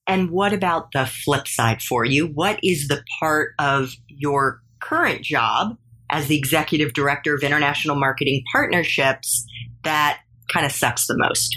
And 0.05 0.29
what 0.29 0.53
about 0.53 0.91
the 0.91 1.05
flip 1.05 1.47
side 1.47 1.81
for 1.81 2.05
you? 2.05 2.27
What 2.27 2.59
is 2.61 2.87
the 2.87 3.03
part 3.19 3.53
of 3.57 3.93
your 4.07 4.61
current 4.79 5.21
job 5.21 5.77
as 6.09 6.27
the 6.27 6.37
executive 6.37 6.93
director 6.93 7.33
of 7.33 7.41
international 7.41 7.95
marketing 7.95 8.43
partnerships 8.51 9.45
that 9.83 10.19
kind 10.53 10.65
of 10.65 10.71
sucks 10.71 11.07
the 11.07 11.17
most? 11.17 11.55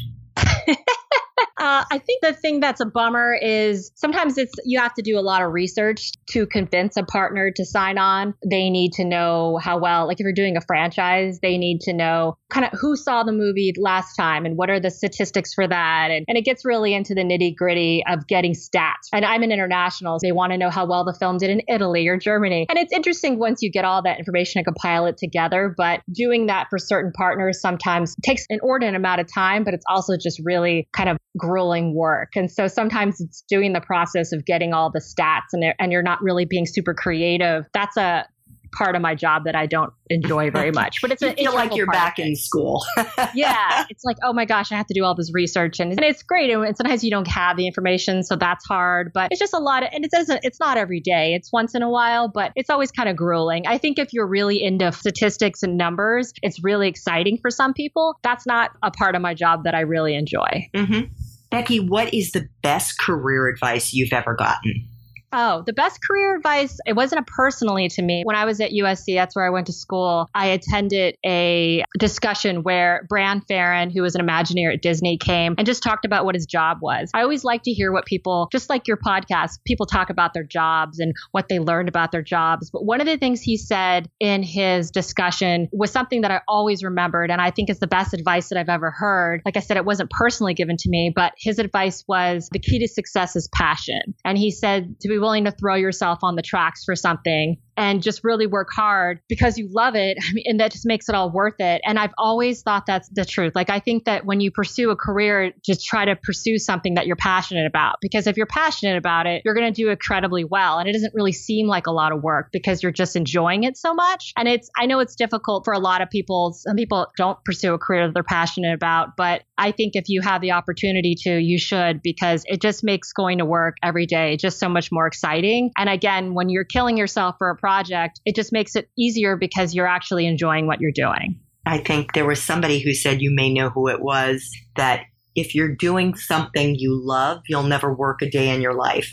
Uh, 1.66 1.85
I 1.90 1.99
think 1.99 2.23
the 2.23 2.32
thing 2.32 2.61
that's 2.61 2.80
a 2.80 2.87
bummer 2.87 3.37
is 3.42 3.90
sometimes 3.96 4.38
it's 4.38 4.54
you 4.64 4.78
have 4.78 4.94
to 4.94 5.02
do 5.02 5.18
a 5.18 5.20
lot 5.20 5.42
of 5.42 5.52
research 5.52 6.12
to 6.26 6.46
convince 6.46 6.96
a 6.96 7.02
partner 7.02 7.50
to 7.50 7.64
sign 7.64 7.99
on. 7.99 8.35
They 8.49 8.70
need 8.70 8.92
to 8.92 9.04
know 9.04 9.58
how 9.61 9.80
well, 9.80 10.06
like 10.06 10.20
if 10.20 10.25
you're 10.25 10.32
doing 10.32 10.56
a 10.56 10.61
franchise, 10.61 11.40
they 11.40 11.58
need 11.58 11.80
to 11.80 11.92
know 11.92 12.38
kind 12.49 12.65
of 12.65 12.79
who 12.79 12.97
saw 12.97 13.23
the 13.23 13.33
movie 13.33 13.73
last 13.76 14.15
time 14.15 14.47
and 14.47 14.57
what 14.57 14.71
are 14.71 14.79
the 14.79 14.91
statistics 14.91 15.53
for 15.55 15.67
that. 15.67 16.11
And, 16.11 16.25
and 16.29 16.38
it 16.38 16.45
gets 16.45 16.65
really 16.65 16.95
into 16.95 17.15
the 17.15 17.23
nitty 17.23 17.57
gritty 17.57 18.05
of 18.07 18.26
getting 18.29 18.53
stats. 18.53 19.09
And 19.12 19.25
I'm 19.25 19.43
an 19.43 19.50
international. 19.50 20.19
So 20.19 20.26
they 20.26 20.33
want 20.33 20.53
to 20.53 20.59
know 20.59 20.71
how 20.71 20.87
well 20.87 21.05
the 21.05 21.15
film 21.15 21.38
did 21.38 21.50
in 21.50 21.62
Italy 21.69 22.07
or 22.07 22.17
Germany. 22.17 22.67
And 22.69 22.79
it's 22.79 22.93
interesting 22.93 23.38
once 23.38 23.62
you 23.62 23.71
get 23.71 23.85
all 23.85 24.03
that 24.03 24.19
information 24.19 24.61
and 24.61 24.67
compile 24.67 25.07
it 25.07 25.17
together. 25.17 25.75
But 25.76 26.03
doing 26.12 26.47
that 26.47 26.69
for 26.71 26.79
certain 26.79 27.12
partners 27.12 27.61
sometimes 27.61 28.15
takes 28.25 28.43
an 28.49 28.59
inordinate 28.61 28.95
amount 28.95 29.21
of 29.21 29.33
time, 29.33 29.65
but 29.65 29.75
it's 29.75 29.85
also 29.88 30.15
just 30.17 30.41
really 30.45 30.88
kind 30.93 31.09
of 31.09 31.17
grueling 31.37 31.95
work. 31.95 32.37
And 32.37 32.50
so 32.50 32.69
sometimes 32.69 33.21
it's 33.21 33.43
doing 33.49 33.73
the 33.73 33.81
process 33.81 34.33
of 34.33 34.45
getting 34.45 34.73
all 34.73 34.91
the 34.91 35.00
stats 35.00 35.53
and, 35.53 35.65
and 35.79 35.93
you're 35.93 36.03
not 36.03 36.23
really 36.23 36.45
being 36.45 36.67
super 36.67 36.95
creative. 36.95 37.65
That's 37.73 37.97
a 37.97 38.26
part 38.73 38.96
of 38.96 39.02
my 39.02 39.14
job 39.14 39.44
that 39.44 39.54
I 39.54 39.66
don't 39.66 39.92
enjoy 40.08 40.50
very 40.50 40.70
much. 40.73 41.00
But 41.00 41.12
it's 41.12 41.23
a, 41.23 41.35
feel 41.35 41.54
like 41.54 41.75
you're 41.75 41.87
back 41.87 42.18
in 42.18 42.37
school. 42.37 42.85
yeah, 43.35 43.85
it's 43.88 44.04
like 44.04 44.16
oh 44.23 44.32
my 44.32 44.44
gosh, 44.44 44.73
I 44.73 44.76
have 44.76 44.87
to 44.87 44.94
do 44.94 45.04
all 45.04 45.14
this 45.14 45.32
research, 45.32 45.80
and, 45.80 45.92
and 45.92 46.02
it's 46.02 46.23
great. 46.23 46.50
And 46.50 46.76
sometimes 46.76 47.04
you 47.04 47.11
don't 47.11 47.28
have 47.28 47.56
the 47.56 47.66
information, 47.66 48.23
so 48.23 48.37
that's 48.37 48.64
hard. 48.66 49.12
But 49.12 49.32
it's 49.32 49.40
just 49.40 49.54
a 49.54 49.58
lot 49.58 49.82
of, 49.82 49.90
and 49.92 50.04
it 50.04 50.11
doesn't. 50.11 50.40
It's 50.42 50.61
not 50.61 50.76
every 50.76 51.00
day. 51.00 51.35
It's 51.35 51.52
once 51.52 51.75
in 51.75 51.82
a 51.82 51.90
while, 51.90 52.28
but 52.28 52.52
it's 52.56 52.70
always 52.70 52.90
kind 52.90 53.08
of 53.08 53.16
grueling. 53.16 53.66
I 53.66 53.78
think 53.78 53.99
if 53.99 54.12
you're 54.12 54.26
really 54.26 54.62
into 54.62 54.90
statistics 54.92 55.62
and 55.62 55.76
numbers, 55.76 56.32
it's 56.42 56.62
really 56.62 56.88
exciting 56.88 57.38
for 57.38 57.50
some 57.50 57.73
people. 57.73 58.18
That's 58.23 58.46
not 58.46 58.70
a 58.82 58.90
part 58.90 59.14
of 59.14 59.23
my 59.23 59.35
job 59.35 59.64
that 59.64 59.75
I 59.75 59.80
really 59.80 60.14
enjoy. 60.14 60.68
Mm-hmm. 60.75 61.12
Becky, 61.50 61.80
what 61.80 62.12
is 62.12 62.32
the 62.32 62.49
best 62.62 62.99
career 62.99 63.49
advice 63.49 63.92
you've 63.92 64.12
ever 64.12 64.35
gotten? 64.35 64.88
Oh, 65.33 65.62
the 65.66 65.73
best 65.73 66.00
career 66.06 66.37
advice, 66.37 66.78
it 66.87 66.95
wasn't 66.95 67.21
a 67.21 67.25
personally 67.25 67.88
to 67.88 68.02
me. 68.02 68.23
When 68.25 68.37
I 68.37 68.45
was 68.45 68.61
at 68.61 68.71
USC, 68.71 69.14
that's 69.16 69.35
where 69.35 69.47
I 69.47 69.50
went 69.50 69.66
to 69.66 69.73
school, 69.73 70.28
I 70.35 70.47
attended 70.47 71.16
a 71.25 71.85
discussion 71.99 72.62
where 72.62 73.04
Bran 73.09 73.40
Ferren, 73.40 73.90
who 73.90 74.02
was 74.02 74.14
an 74.14 74.26
Imagineer 74.26 74.73
at 74.73 74.83
Disney, 74.83 75.18
came 75.18 75.54
and 75.59 75.66
just 75.66 75.83
talked 75.83 76.04
about 76.04 76.25
what 76.25 76.35
his 76.35 76.47
job 76.47 76.78
was. 76.80 77.11
I 77.14 77.23
always 77.23 77.45
like 77.45 77.62
to 77.64 77.73
hear 77.73 77.92
what 77.92 78.06
people, 78.06 78.49
just 78.52 78.71
like 78.71 78.87
your 78.88 78.97
podcast, 78.97 79.59
people 79.66 79.87
talk 79.87 80.11
about 80.11 80.35
their 80.35 80.45
jobs 80.45 80.99
and 80.99 81.12
what 81.33 81.49
they 81.49 81.59
learned 81.59 81.88
about 81.88 82.12
their 82.12 82.23
jobs. 82.23 82.71
But 82.71 82.85
one 82.85 83.00
of 83.00 83.06
the 83.06 83.16
things 83.16 83.42
he 83.42 83.56
said 83.56 84.09
in 84.21 84.42
his 84.42 84.90
discussion 84.90 85.68
was 85.73 85.90
something 85.90 86.23
that 86.23 86.30
I 86.30 86.40
always 86.49 86.83
remembered. 86.83 87.30
And 87.30 87.40
I 87.40 87.50
think 87.50 87.71
is 87.71 87.78
the 87.78 87.87
best 87.87 88.14
advice 88.14 88.49
that 88.49 88.59
I've 88.59 88.68
ever 88.68 88.90
heard. 88.90 89.42
Like 89.45 89.56
I 89.56 89.61
said, 89.61 89.76
it 89.76 89.85
wasn't 89.85 90.11
personally 90.11 90.54
given 90.54 90.76
to 90.78 90.88
me, 90.88 91.12
but 91.14 91.33
his 91.37 91.59
advice 91.59 92.04
was 92.06 92.49
the 92.52 92.59
key 92.59 92.78
to 92.78 92.88
success 92.88 93.37
is 93.37 93.49
passion. 93.49 94.14
And 94.25 94.38
he 94.38 94.50
said 94.50 95.00
to 95.00 95.09
be 95.09 95.15
willing 95.18 95.44
to 95.44 95.50
throw 95.50 95.75
yourself 95.75 96.20
on 96.23 96.37
the 96.37 96.42
tracks 96.42 96.85
for 96.85 96.96
something 96.96 97.56
and 97.76 98.02
just 98.02 98.23
really 98.25 98.47
work 98.47 98.68
hard 98.75 99.21
because 99.28 99.59
you 99.59 99.68
love 99.71 99.95
it. 99.95 100.16
I 100.28 100.33
mean, 100.33 100.45
and 100.47 100.61
that 100.61 100.73
just 100.73 100.87
makes 100.87 101.09
it 101.09 101.14
all 101.14 101.30
worth 101.30 101.61
it. 101.61 101.80
And 101.85 101.99
I've 101.99 102.14
always 102.18 102.62
thought 102.62 102.85
that's 102.87 103.09
the 103.11 103.25
truth. 103.25 103.52
Like, 103.54 103.71
I 103.71 103.80
think 103.80 104.04
that 104.04 104.25
when 104.25 104.40
you 104.40 104.50
pursue 104.50 104.90
a 104.90 104.97
career, 104.97 105.52
just 105.64 105.85
try 105.85 106.04
to 106.04 106.16
pursue 106.16 106.59
something 106.59 106.95
that 106.95 107.06
you're 107.06 107.16
passionate 107.16 107.66
about. 107.66 107.97
Because 108.00 108.26
if 108.26 108.37
you're 108.37 108.47
passionate 108.47 108.97
about 108.97 109.26
it, 109.26 109.42
you're 109.45 109.54
going 109.54 109.73
to 109.73 109.83
do 109.83 109.90
incredibly 109.90 110.45
well. 110.45 110.78
And 110.78 110.88
it 110.88 110.92
doesn't 110.92 111.14
really 111.14 111.33
seem 111.33 111.66
like 111.66 111.87
a 111.87 111.92
lot 111.92 112.12
of 112.12 112.23
work 112.23 112.49
because 112.52 112.83
you're 112.83 112.92
just 112.92 113.16
enjoying 113.16 113.64
it 113.64 113.76
so 113.76 113.95
much. 113.95 114.33
And 114.37 114.49
it's, 114.49 114.71
I 114.76 114.87
know 114.87 115.00
it's 115.00 115.16
difficult 115.16 115.64
for 115.64 115.73
a 115.73 115.78
lot 115.78 116.02
of 116.02 116.11
people. 116.11 116.52
Some 116.54 116.76
people 116.76 117.06
don't 117.16 117.38
pursue 117.45 117.75
a 117.75 117.78
career 117.78 118.06
that 118.06 118.14
they're 118.14 118.23
passionate 118.23 118.75
about. 118.75 119.16
But 119.16 119.42
I 119.59 119.73
think 119.73 119.97
if 119.97 120.04
you 120.09 120.21
have 120.23 120.40
the 120.40 120.52
opportunity 120.52 121.14
to, 121.23 121.38
you 121.38 121.59
should 121.59 122.02
because 122.02 122.45
it 122.47 122.61
just 122.61 122.85
makes 122.85 123.12
going 123.12 123.38
to 123.38 123.45
work 123.45 123.76
every 123.83 124.06
day 124.06 124.37
just 124.37 124.59
so 124.59 124.68
much 124.68 124.90
more 124.92 125.06
exciting. 125.06 125.71
And 125.76 125.88
again, 125.88 126.35
when 126.35 126.49
you're 126.49 126.64
killing 126.64 126.97
yourself 126.97 127.37
for 127.38 127.50
a 127.50 127.56
project, 127.66 128.20
it 128.25 128.37
just 128.37 128.52
makes 128.52 128.76
it 128.76 128.88
easier 128.96 129.37
because 129.37 129.75
you're 129.75 129.88
actually 129.88 130.25
enjoying 130.25 130.68
what 130.68 130.80
you're 130.80 130.92
doing. 130.92 131.37
I 131.66 131.78
think 131.78 132.12
there 132.12 132.25
was 132.25 132.40
somebody 132.40 132.78
who 132.78 132.94
said, 132.94 133.20
you 133.20 133.35
may 133.35 133.52
know 133.52 133.70
who 133.70 133.88
it 133.88 134.00
was, 134.00 134.49
that 134.76 135.00
if 135.35 135.52
you're 135.52 135.75
doing 135.75 136.14
something 136.14 136.76
you 136.78 136.96
love, 137.04 137.40
you'll 137.49 137.64
never 137.64 137.92
work 137.92 138.23
a 138.23 138.30
day 138.30 138.50
in 138.54 138.61
your 138.61 138.75
life. 138.75 139.12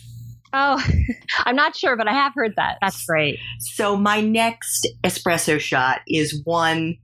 Oh, 0.53 0.79
I'm 1.39 1.55
not 1.55 1.75
sure, 1.75 1.97
but 1.97 2.07
I 2.07 2.13
have 2.13 2.33
heard 2.35 2.53
that. 2.57 2.77
That's 2.79 3.03
great. 3.07 3.39
So, 3.57 3.97
my 3.97 4.21
next 4.21 4.87
espresso 5.03 5.59
shot 5.59 6.01
is 6.07 6.39
one 6.43 6.97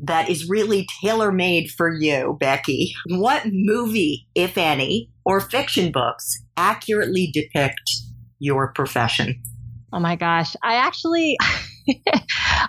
that 0.00 0.28
is 0.28 0.48
really 0.48 0.88
tailor 1.00 1.30
made 1.30 1.70
for 1.70 1.88
you, 1.88 2.36
Becky. 2.40 2.92
What 3.10 3.44
movie, 3.46 4.26
if 4.34 4.58
any, 4.58 5.12
or 5.24 5.40
fiction 5.40 5.92
books 5.92 6.42
accurately 6.56 7.30
depict 7.32 7.92
your 8.40 8.72
profession? 8.72 9.40
Oh 9.92 10.00
my 10.00 10.16
gosh. 10.16 10.56
I 10.62 10.76
actually. 10.76 11.36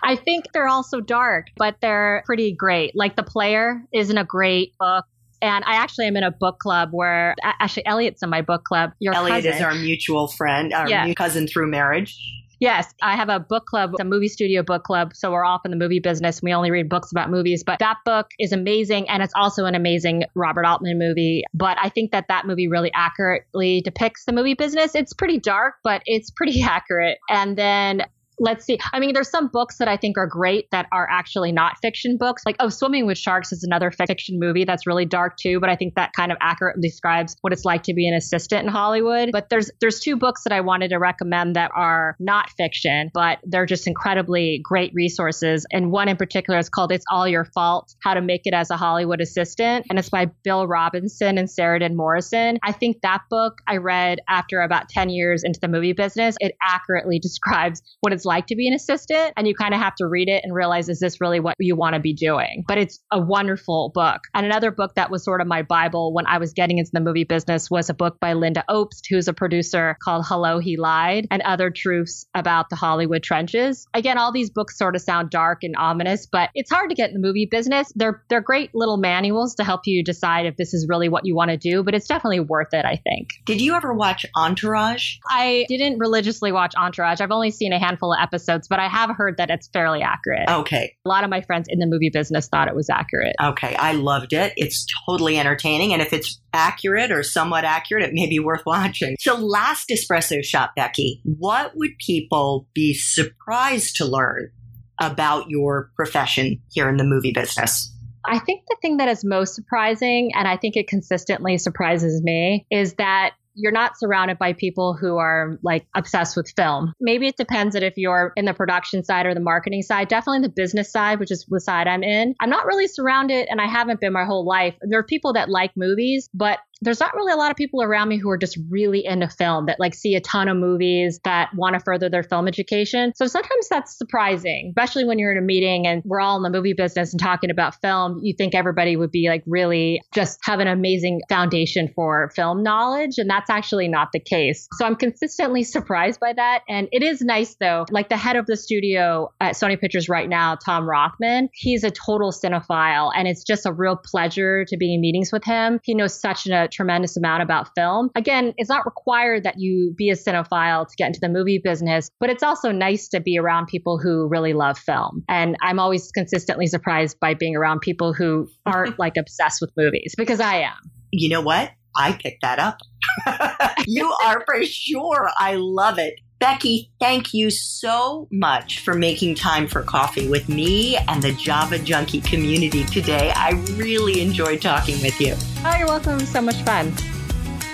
I 0.03 0.15
think 0.15 0.45
they're 0.53 0.67
also 0.67 1.01
dark, 1.01 1.47
but 1.57 1.77
they're 1.81 2.21
pretty 2.27 2.53
great. 2.53 2.91
Like 2.95 3.15
The 3.15 3.23
Player 3.23 3.83
isn't 3.91 4.17
a 4.17 4.23
great 4.23 4.77
book. 4.77 5.05
And 5.41 5.63
I 5.65 5.75
actually 5.75 6.05
am 6.07 6.17
in 6.17 6.23
a 6.23 6.31
book 6.31 6.59
club 6.59 6.89
where 6.91 7.35
actually 7.43 7.85
Elliot's 7.85 8.23
in 8.23 8.29
my 8.29 8.41
book 8.41 8.63
club. 8.63 8.91
Your 8.99 9.13
Elliot 9.13 9.43
cousin. 9.43 9.53
is 9.53 9.61
our 9.61 9.73
mutual 9.73 10.27
friend, 10.27 10.73
our 10.73 10.89
yeah. 10.89 11.11
cousin 11.13 11.47
through 11.47 11.69
marriage. 11.69 12.15
Yes, 12.59 12.93
I 13.01 13.15
have 13.15 13.29
a 13.29 13.39
book 13.39 13.65
club, 13.65 13.93
a 13.99 14.03
movie 14.03 14.27
studio 14.27 14.63
book 14.63 14.83
club. 14.83 15.15
So 15.15 15.31
we're 15.31 15.45
off 15.45 15.61
in 15.65 15.71
the 15.71 15.77
movie 15.77 15.99
business. 15.99 16.41
We 16.41 16.53
only 16.53 16.71
read 16.71 16.89
books 16.89 17.11
about 17.11 17.29
movies, 17.29 17.63
but 17.63 17.79
that 17.79 17.97
book 18.05 18.27
is 18.39 18.51
amazing. 18.51 19.07
And 19.09 19.21
it's 19.21 19.33
also 19.35 19.65
an 19.65 19.75
amazing 19.75 20.23
Robert 20.35 20.65
Altman 20.65 20.97
movie. 20.97 21.43
But 21.53 21.77
I 21.81 21.89
think 21.89 22.11
that 22.11 22.25
that 22.29 22.47
movie 22.47 22.67
really 22.67 22.91
accurately 22.93 23.81
depicts 23.81 24.25
the 24.25 24.33
movie 24.33 24.55
business. 24.55 24.95
It's 24.95 25.13
pretty 25.13 25.39
dark, 25.39 25.75
but 25.83 26.01
it's 26.05 26.31
pretty 26.31 26.61
accurate. 26.63 27.19
And 27.29 27.57
then 27.57 28.03
let's 28.39 28.65
see. 28.65 28.77
I 28.93 28.99
mean, 28.99 29.13
there's 29.13 29.29
some 29.29 29.47
books 29.47 29.77
that 29.77 29.87
I 29.87 29.97
think 29.97 30.17
are 30.17 30.27
great 30.27 30.69
that 30.71 30.87
are 30.91 31.07
actually 31.09 31.51
not 31.51 31.77
fiction 31.81 32.17
books. 32.17 32.43
Like, 32.45 32.57
oh, 32.59 32.69
Swimming 32.69 33.05
with 33.05 33.17
Sharks 33.17 33.51
is 33.51 33.63
another 33.63 33.91
fiction 33.91 34.39
movie 34.39 34.65
that's 34.65 34.85
really 34.85 35.05
dark 35.05 35.37
too, 35.37 35.59
but 35.59 35.69
I 35.69 35.75
think 35.75 35.95
that 35.95 36.13
kind 36.13 36.31
of 36.31 36.37
accurately 36.41 36.81
describes 36.81 37.35
what 37.41 37.53
it's 37.53 37.65
like 37.65 37.83
to 37.83 37.93
be 37.93 38.07
an 38.07 38.13
assistant 38.13 38.65
in 38.65 38.71
Hollywood. 38.71 39.29
But 39.31 39.49
there's 39.49 39.71
there's 39.81 39.99
two 39.99 40.15
books 40.15 40.43
that 40.43 40.53
I 40.53 40.61
wanted 40.61 40.89
to 40.89 40.97
recommend 40.97 41.55
that 41.55 41.71
are 41.75 42.15
not 42.19 42.49
fiction, 42.51 43.09
but 43.13 43.39
they're 43.43 43.65
just 43.65 43.87
incredibly 43.87 44.61
great 44.63 44.91
resources. 44.93 45.65
And 45.71 45.91
one 45.91 46.07
in 46.07 46.17
particular 46.17 46.59
is 46.59 46.69
called 46.69 46.91
It's 46.91 47.05
All 47.11 47.27
Your 47.27 47.45
Fault: 47.45 47.93
How 48.03 48.13
to 48.13 48.21
Make 48.21 48.41
It 48.45 48.53
as 48.53 48.69
a 48.69 48.77
Hollywood 48.77 49.21
Assistant, 49.21 49.87
and 49.89 49.97
it's 49.97 50.09
by 50.09 50.29
Bill 50.43 50.67
Robinson 50.67 51.37
and 51.37 51.47
Ceridwen 51.47 51.95
Morrison. 51.95 52.59
I 52.63 52.71
think 52.71 53.01
that 53.01 53.21
book 53.29 53.59
I 53.67 53.77
read 53.77 54.19
after 54.29 54.61
about 54.61 54.89
10 54.89 55.09
years 55.09 55.43
into 55.43 55.59
the 55.59 55.67
movie 55.67 55.93
business. 55.93 56.35
It 56.39 56.55
accurately 56.61 57.19
describes 57.27 57.81
what 58.01 58.13
it's 58.13 58.26
like 58.27 58.45
to 58.47 58.55
be 58.55 58.67
an 58.67 58.73
assistant. 58.73 59.33
And 59.35 59.47
you 59.47 59.55
kind 59.55 59.73
of 59.73 59.79
have 59.79 59.95
to 59.95 60.05
read 60.05 60.29
it 60.29 60.43
and 60.43 60.53
realize, 60.53 60.89
is 60.89 60.99
this 60.99 61.19
really 61.19 61.39
what 61.39 61.55
you 61.57 61.75
want 61.75 61.95
to 61.95 61.99
be 61.99 62.13
doing? 62.13 62.63
But 62.67 62.77
it's 62.77 62.99
a 63.11 63.19
wonderful 63.19 63.91
book. 63.95 64.21
And 64.35 64.45
another 64.45 64.69
book 64.69 64.93
that 64.95 65.09
was 65.09 65.23
sort 65.23 65.41
of 65.41 65.47
my 65.47 65.63
Bible 65.63 66.13
when 66.13 66.27
I 66.27 66.37
was 66.37 66.53
getting 66.53 66.77
into 66.77 66.91
the 66.93 66.99
movie 66.99 67.23
business 67.23 67.71
was 67.71 67.89
a 67.89 67.93
book 67.93 68.19
by 68.19 68.33
Lynda 68.33 68.63
Obst, 68.69 69.05
who's 69.09 69.27
a 69.27 69.33
producer 69.33 69.97
called 70.03 70.25
Hello, 70.27 70.59
He 70.59 70.77
Lied 70.77 71.27
and 71.31 71.41
Other 71.41 71.71
Truths 71.71 72.27
About 72.35 72.69
the 72.69 72.75
Hollywood 72.75 73.23
Trenches. 73.23 73.87
Again, 73.93 74.17
all 74.17 74.31
these 74.31 74.49
books 74.49 74.77
sort 74.77 74.95
of 74.95 75.01
sound 75.01 75.29
dark 75.29 75.63
and 75.63 75.75
ominous, 75.77 76.27
but 76.29 76.49
it's 76.53 76.71
hard 76.71 76.89
to 76.89 76.95
get 76.95 77.09
in 77.09 77.13
the 77.13 77.25
movie 77.25 77.47
business. 77.49 77.91
They're, 77.95 78.23
they're 78.29 78.41
great 78.41 78.71
little 78.73 78.97
manuals 78.97 79.55
to 79.55 79.63
help 79.63 79.81
you 79.85 80.03
decide 80.03 80.45
if 80.45 80.57
this 80.57 80.73
is 80.73 80.87
really 80.89 81.09
what 81.09 81.25
you 81.25 81.35
want 81.35 81.51
to 81.51 81.57
do, 81.57 81.83
but 81.83 81.95
it's 81.95 82.07
definitely 82.07 82.41
worth 82.41 82.73
it, 82.73 82.85
I 82.85 82.99
think. 83.03 83.29
Did 83.45 83.61
you 83.61 83.73
ever 83.73 83.93
watch 83.93 84.25
Entourage? 84.35 85.15
I 85.29 85.65
didn't 85.69 85.99
religiously 85.99 86.51
watch 86.51 86.73
Entourage. 86.75 87.21
I've 87.21 87.31
only 87.31 87.51
seen 87.51 87.73
a 87.73 87.79
handful 87.79 88.13
of 88.13 88.16
episodes, 88.19 88.67
but 88.67 88.79
I 88.79 88.87
have 88.87 89.09
heard 89.15 89.37
that 89.37 89.49
it's 89.49 89.67
fairly 89.67 90.01
accurate. 90.01 90.49
Okay. 90.49 90.95
A 91.05 91.09
lot 91.09 91.23
of 91.23 91.29
my 91.29 91.41
friends 91.41 91.67
in 91.69 91.79
the 91.79 91.85
movie 91.85 92.09
business 92.11 92.47
thought 92.47 92.67
it 92.67 92.75
was 92.75 92.89
accurate. 92.89 93.35
Okay. 93.41 93.75
I 93.75 93.93
loved 93.93 94.33
it. 94.33 94.53
It's 94.57 94.85
totally 95.05 95.37
entertaining. 95.37 95.93
And 95.93 96.01
if 96.01 96.13
it's 96.13 96.39
accurate 96.53 97.11
or 97.11 97.23
somewhat 97.23 97.63
accurate, 97.63 98.03
it 98.03 98.13
may 98.13 98.27
be 98.27 98.39
worth 98.39 98.63
watching. 98.65 99.15
So, 99.19 99.35
last 99.35 99.89
espresso 99.89 100.43
shot, 100.43 100.71
Becky, 100.75 101.21
what 101.23 101.71
would 101.75 101.91
people 102.05 102.67
be 102.73 102.93
surprised 102.93 103.95
to 103.97 104.05
learn 104.05 104.51
about 104.99 105.49
your 105.49 105.91
profession 105.95 106.61
here 106.71 106.89
in 106.89 106.97
the 106.97 107.03
movie 107.03 107.31
business? 107.31 107.93
I 108.25 108.39
think 108.39 108.63
the 108.67 108.77
thing 108.81 108.97
that 108.97 109.07
is 109.07 109.23
most 109.23 109.55
surprising, 109.55 110.31
and 110.35 110.47
I 110.47 110.57
think 110.57 110.75
it 110.75 110.87
consistently 110.87 111.57
surprises 111.57 112.21
me, 112.21 112.65
is 112.69 112.95
that 112.95 113.33
you're 113.57 113.71
not 113.71 113.97
surrounded 113.97 114.37
by 114.37 114.53
people 114.53 114.93
who 114.93 115.17
are 115.17 115.57
like 115.63 115.85
obsessed 115.95 116.37
with 116.37 116.53
film. 116.55 116.93
Maybe 117.01 117.27
it 117.27 117.37
depends 117.37 117.73
that 117.73 117.83
if 117.83 117.93
you're 117.97 118.31
in 118.35 118.45
the 118.45 118.53
production 118.53 119.03
side 119.03 119.25
or 119.25 119.33
the 119.33 119.39
marketing 119.39 119.81
side, 119.81 120.07
definitely 120.07 120.41
the 120.41 120.53
business 120.53 120.91
side, 120.91 121.19
which 121.19 121.31
is 121.31 121.45
the 121.49 121.59
side 121.59 121.87
I'm 121.87 122.03
in. 122.03 122.35
I'm 122.39 122.49
not 122.49 122.65
really 122.65 122.87
surrounded 122.87 123.47
and 123.49 123.59
I 123.59 123.67
haven't 123.67 123.99
been 123.99 124.13
my 124.13 124.25
whole 124.25 124.45
life. 124.45 124.75
There 124.81 124.99
are 124.99 125.03
people 125.03 125.33
that 125.33 125.49
like 125.49 125.71
movies, 125.75 126.29
but 126.33 126.59
there's 126.81 126.99
not 126.99 127.13
really 127.15 127.31
a 127.31 127.35
lot 127.35 127.51
of 127.51 127.57
people 127.57 127.81
around 127.81 128.09
me 128.09 128.17
who 128.17 128.29
are 128.29 128.37
just 128.37 128.57
really 128.69 129.05
into 129.05 129.27
film 129.27 129.65
that 129.65 129.79
like 129.79 129.93
see 129.95 130.15
a 130.15 130.21
ton 130.21 130.47
of 130.47 130.57
movies 130.57 131.19
that 131.23 131.49
want 131.55 131.73
to 131.73 131.79
further 131.79 132.09
their 132.09 132.23
film 132.23 132.47
education. 132.47 133.13
So 133.15 133.27
sometimes 133.27 133.69
that's 133.69 133.97
surprising, 133.97 134.73
especially 134.75 135.05
when 135.05 135.19
you're 135.19 135.31
in 135.31 135.37
a 135.37 135.41
meeting 135.41 135.87
and 135.87 136.01
we're 136.05 136.19
all 136.19 136.37
in 136.37 136.43
the 136.43 136.49
movie 136.49 136.73
business 136.73 137.13
and 137.13 137.19
talking 137.19 137.49
about 137.49 137.79
film. 137.81 138.19
You 138.21 138.33
think 138.37 138.53
everybody 138.55 138.95
would 138.95 139.11
be 139.11 139.29
like 139.29 139.43
really 139.47 140.01
just 140.13 140.39
have 140.43 140.59
an 140.59 140.67
amazing 140.67 141.21
foundation 141.29 141.91
for 141.95 142.31
film 142.35 142.63
knowledge. 142.63 143.17
And 143.17 143.29
that's 143.29 143.49
actually 143.49 143.87
not 143.87 144.09
the 144.13 144.19
case. 144.19 144.67
So 144.73 144.85
I'm 144.85 144.95
consistently 144.95 145.63
surprised 145.63 146.19
by 146.19 146.33
that. 146.33 146.63
And 146.69 146.87
it 146.91 147.03
is 147.03 147.21
nice 147.21 147.55
though. 147.55 147.85
Like 147.89 148.09
the 148.09 148.17
head 148.17 148.35
of 148.35 148.45
the 148.45 148.57
studio 148.57 149.31
at 149.39 149.55
Sony 149.55 149.79
Pictures 149.79 150.09
right 150.09 150.29
now, 150.29 150.55
Tom 150.55 150.87
Rothman, 150.87 151.49
he's 151.53 151.83
a 151.83 151.91
total 151.91 152.31
cinephile. 152.31 153.11
And 153.15 153.27
it's 153.27 153.43
just 153.43 153.65
a 153.65 153.73
real 153.73 153.95
pleasure 153.95 154.65
to 154.65 154.77
be 154.77 154.93
in 154.93 155.01
meetings 155.01 155.31
with 155.31 155.43
him. 155.43 155.79
He 155.83 155.93
knows 155.93 156.19
such 156.19 156.45
an 156.45 156.66
tremendous 156.71 157.17
amount 157.17 157.43
about 157.43 157.69
film. 157.75 158.09
Again, 158.15 158.53
it's 158.57 158.69
not 158.69 158.85
required 158.85 159.43
that 159.43 159.59
you 159.59 159.93
be 159.97 160.09
a 160.09 160.15
cinephile 160.15 160.87
to 160.87 160.95
get 160.95 161.07
into 161.07 161.19
the 161.19 161.29
movie 161.29 161.59
business, 161.63 162.09
but 162.19 162.29
it's 162.29 162.43
also 162.43 162.71
nice 162.71 163.07
to 163.09 163.19
be 163.19 163.37
around 163.37 163.67
people 163.67 163.97
who 163.97 164.27
really 164.27 164.53
love 164.53 164.77
film. 164.77 165.23
And 165.29 165.55
I'm 165.61 165.79
always 165.79 166.11
consistently 166.11 166.67
surprised 166.67 167.19
by 167.19 167.33
being 167.33 167.55
around 167.55 167.79
people 167.81 168.13
who 168.13 168.47
aren't 168.65 168.99
like 168.99 169.17
obsessed 169.17 169.61
with 169.61 169.71
movies 169.77 170.13
because 170.17 170.39
I 170.39 170.55
am. 170.55 170.91
You 171.11 171.29
know 171.29 171.41
what? 171.41 171.71
I 171.95 172.13
picked 172.13 172.41
that 172.41 172.59
up. 172.59 172.79
you 173.87 174.13
are 174.23 174.43
for 174.45 174.63
sure. 174.63 175.29
I 175.37 175.55
love 175.55 175.97
it. 175.97 176.19
Becky, 176.39 176.91
thank 176.99 177.33
you 177.33 177.49
so 177.49 178.27
much 178.31 178.79
for 178.79 178.93
making 178.93 179.33
time 179.35 179.67
for 179.67 179.81
coffee 179.81 180.29
with 180.29 180.47
me 180.47 180.95
and 180.95 181.21
the 181.21 181.31
Java 181.33 181.79
Junkie 181.79 182.21
community 182.21 182.83
today. 182.85 183.31
I 183.35 183.51
really 183.75 184.21
enjoyed 184.21 184.61
talking 184.61 185.01
with 185.01 185.19
you. 185.19 185.33
Oh, 185.65 185.75
you're 185.77 185.87
welcome. 185.87 186.19
So 186.19 186.41
much 186.41 186.61
fun. 186.61 186.91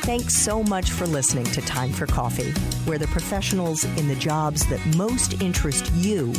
Thanks 0.04 0.34
so 0.34 0.64
much 0.64 0.92
for 0.92 1.06
listening 1.06 1.46
to 1.46 1.62
Time 1.62 1.92
for 1.92 2.06
Coffee, 2.06 2.52
where 2.86 2.98
the 2.98 3.08
professionals 3.08 3.84
in 3.84 4.08
the 4.08 4.16
jobs 4.16 4.66
that 4.68 4.80
most 4.96 5.42
interest 5.42 5.92
you 5.96 6.34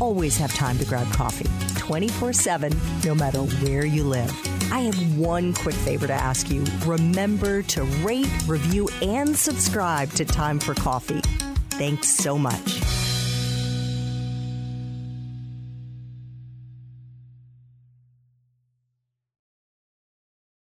always 0.00 0.38
have 0.38 0.54
time 0.54 0.78
to 0.78 0.84
grab 0.86 1.10
coffee 1.12 1.48
24 1.76 2.32
7, 2.32 2.72
no 3.04 3.14
matter 3.14 3.40
where 3.40 3.84
you 3.84 4.04
live. 4.04 4.30
I 4.70 4.80
have 4.80 5.18
one 5.18 5.54
quick 5.54 5.74
favor 5.74 6.06
to 6.06 6.12
ask 6.12 6.50
you. 6.50 6.64
Remember 6.84 7.62
to 7.62 7.84
rate, 7.84 8.30
review, 8.46 8.88
and 9.00 9.34
subscribe 9.34 10.12
to 10.12 10.24
Time 10.24 10.58
for 10.58 10.74
Coffee. 10.74 11.22
Thanks 11.78 12.08
so 12.08 12.36
much. 12.36 12.77